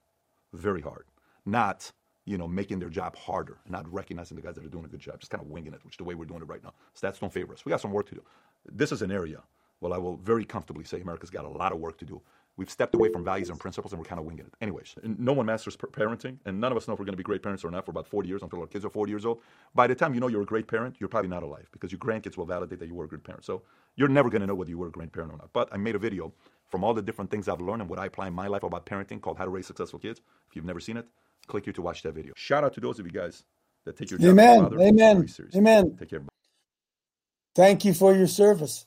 [0.53, 1.05] Very hard.
[1.47, 1.91] Not,
[2.29, 4.89] you know, making their job harder and not recognizing the guys that are doing a
[4.89, 5.18] good job.
[5.18, 6.74] Just kind of winging it, which is the way we're doing it right now.
[7.01, 7.64] Stats don't favor us.
[7.64, 8.22] We got some work to do.
[8.70, 9.43] This is an area,
[9.81, 12.20] well, I will very comfortably say America's got a lot of work to do.
[12.57, 14.53] We've stepped away from values and principles and we're kind of winging it.
[14.61, 17.22] Anyways, no one masters parenting, and none of us know if we're going to be
[17.22, 19.41] great parents or not for about 40 years until our kids are 40 years old.
[19.76, 22.01] By the time you know you're a great parent, you're probably not alive because your
[22.01, 23.45] grandkids will validate that you were a good parent.
[23.45, 23.62] So
[23.95, 25.51] you're never going to know whether you were a great parent or not.
[25.53, 26.33] But I made a video
[26.66, 28.87] from all the different things I've learned and what I apply in my life about
[28.87, 30.20] parenting called How to Raise Successful Kids.
[30.49, 31.07] If you've never seen it,
[31.49, 32.32] click here to watch that video.
[32.36, 33.44] Shout out to those of you guys
[33.84, 34.62] that take your job Amen.
[34.62, 35.28] father Amen.
[35.55, 35.96] Amen.
[35.99, 36.18] Take care.
[36.18, 36.28] Everybody.
[37.57, 38.86] Thank you for your service.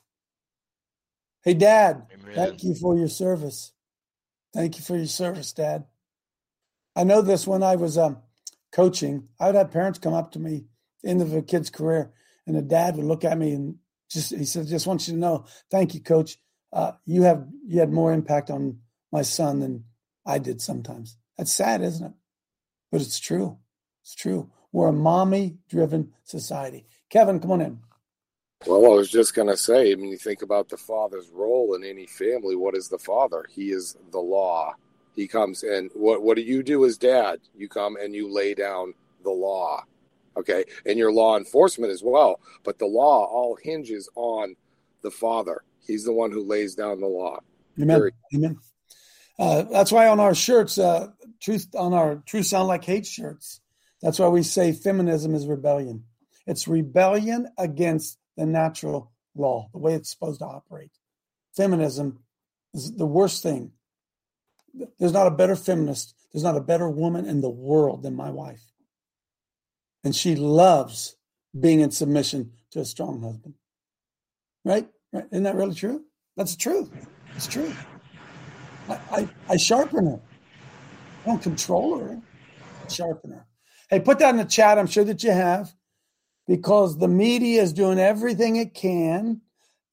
[1.44, 2.34] Hey, Dad, Amen.
[2.34, 3.72] thank you for your service.
[4.54, 5.84] Thank you for your service, Dad.
[6.94, 8.18] I know this when I was um,
[8.70, 10.66] coaching, I would have parents come up to me
[11.04, 12.12] end of a kid's career,
[12.46, 13.76] and the dad would look at me and
[14.10, 16.38] just he said, "Just want you to know, thank you, Coach.
[16.72, 18.78] Uh, you have you had more impact on
[19.10, 19.84] my son than
[20.26, 22.12] I did sometimes." That's sad, isn't it?
[22.92, 23.58] But it's true.
[24.02, 24.50] It's true.
[24.70, 26.86] We're a mommy-driven society.
[27.10, 27.80] Kevin, come on in.
[28.66, 31.82] Well, I was just going to say, when you think about the father's role in
[31.82, 33.44] any family, what is the father?
[33.50, 34.74] He is the law.
[35.16, 37.40] He comes and what what do you do as dad?
[37.54, 39.84] You come and you lay down the law.
[40.38, 40.64] Okay?
[40.86, 44.54] And your law enforcement as well, but the law all hinges on
[45.02, 45.62] the father.
[45.86, 47.40] He's the one who lays down the law.
[47.78, 48.10] Amen.
[48.34, 48.58] Amen.
[49.38, 51.08] Uh, that's why on our shirts, uh,
[51.40, 53.60] truth on our "Truth Sound Like Hate" shirts,
[54.00, 56.04] that's why we say feminism is rebellion.
[56.46, 60.90] It's rebellion against the natural law, the way it's supposed to operate.
[61.56, 62.20] Feminism
[62.74, 63.72] is the worst thing.
[64.98, 66.14] There's not a better feminist.
[66.32, 68.62] There's not a better woman in the world than my wife,
[70.04, 71.16] and she loves
[71.58, 73.54] being in submission to a strong husband.
[74.64, 74.88] Right?
[75.12, 75.26] Right?
[75.30, 76.04] Isn't that really true?
[76.36, 76.90] That's true.
[77.36, 77.72] It's true.
[78.88, 80.20] I, I, sharpen her.
[81.24, 82.18] I don't control her.
[82.18, 83.46] I sharpen her.
[83.90, 84.78] Hey, put that in the chat.
[84.78, 85.72] I'm sure that you have,
[86.46, 89.40] because the media is doing everything it can.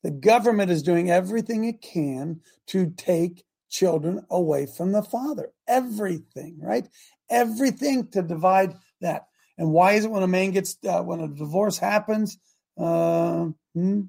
[0.04, 5.52] The government is doing everything it can to take children away from the father.
[5.68, 6.88] Everything, right?
[7.30, 9.28] Everything to divide that.
[9.58, 12.38] And why is it when a man gets, uh, when a divorce happens,
[12.78, 14.02] uh, hmm,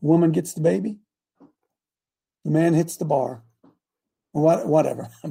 [0.00, 0.98] woman gets the baby?
[2.44, 3.42] The man hits the bar.
[4.32, 5.08] What, whatever.
[5.24, 5.30] uh,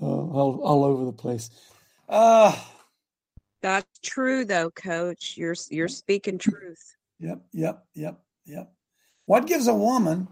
[0.00, 1.50] all, all over the place.
[2.08, 2.54] Uh,
[3.62, 5.34] That's true, though, Coach.
[5.36, 6.96] You're you're speaking truth.
[7.20, 8.72] Yep, yep, yep, yep.
[9.26, 10.28] What gives a woman,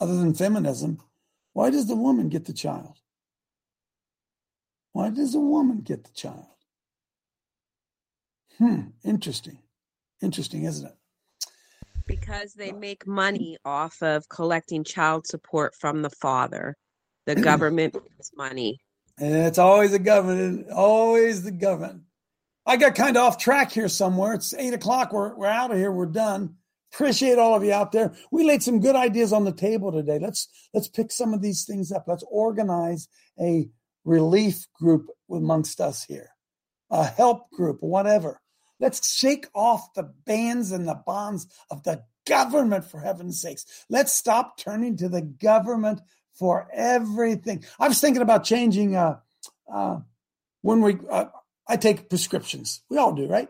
[0.00, 1.00] other than feminism,
[1.52, 2.96] why does the woman get the child?
[4.92, 6.46] Why does a woman get the child?
[8.58, 9.58] Hmm, interesting.
[10.20, 10.96] Interesting, isn't it?
[12.10, 16.76] Because they make money off of collecting child support from the father.
[17.26, 18.80] The government makes money.
[19.18, 22.02] And it's always the government, always the government.
[22.66, 24.34] I got kind of off track here somewhere.
[24.34, 25.12] It's eight o'clock.
[25.12, 25.92] We're, we're out of here.
[25.92, 26.56] We're done.
[26.92, 28.14] Appreciate all of you out there.
[28.32, 30.18] We laid some good ideas on the table today.
[30.18, 32.04] Let's let's pick some of these things up.
[32.08, 33.08] Let's organize
[33.40, 33.68] a
[34.04, 36.30] relief group amongst us here,
[36.90, 38.40] a help group, whatever.
[38.80, 43.66] Let's shake off the bands and the bonds of the government, for heaven's sakes.
[43.88, 46.00] Let's stop turning to the government
[46.34, 47.64] for everything.
[47.78, 48.96] I was thinking about changing.
[48.96, 49.18] Uh,
[49.72, 49.98] uh,
[50.62, 51.26] when we, uh,
[51.66, 52.82] I take prescriptions.
[52.90, 53.48] We all do, right?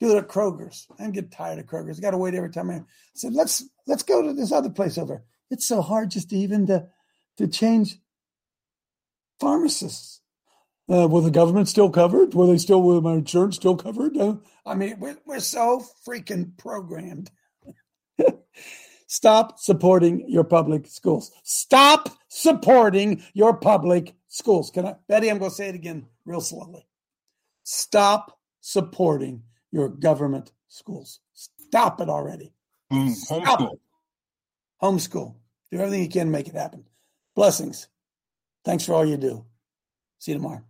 [0.00, 0.86] Do it at Kroger's.
[0.98, 1.98] I get tired of Kroger's.
[1.98, 2.70] I got to wait every time.
[2.70, 2.82] I
[3.14, 5.24] said, let's let's go to this other place over.
[5.50, 6.86] It's so hard just to even to
[7.38, 7.96] to change
[9.40, 10.17] pharmacists.
[10.90, 12.32] Uh, will the government still covered?
[12.34, 14.16] Will they still, will my insurance still covered?
[14.16, 17.30] Uh, I mean, we're, we're so freaking programmed.
[19.06, 21.30] Stop supporting your public schools.
[21.42, 24.70] Stop supporting your public schools.
[24.70, 25.30] Can I, Betty?
[25.30, 26.86] I'm going to say it again real slowly.
[27.64, 31.20] Stop supporting your government schools.
[31.34, 32.52] Stop it already.
[32.92, 33.72] Mm, Stop homeschool.
[33.72, 33.80] it.
[34.82, 35.34] Homeschool.
[35.70, 36.84] Do everything you can to make it happen.
[37.34, 37.88] Blessings.
[38.64, 39.44] Thanks for all you do.
[40.18, 40.62] See you tomorrow.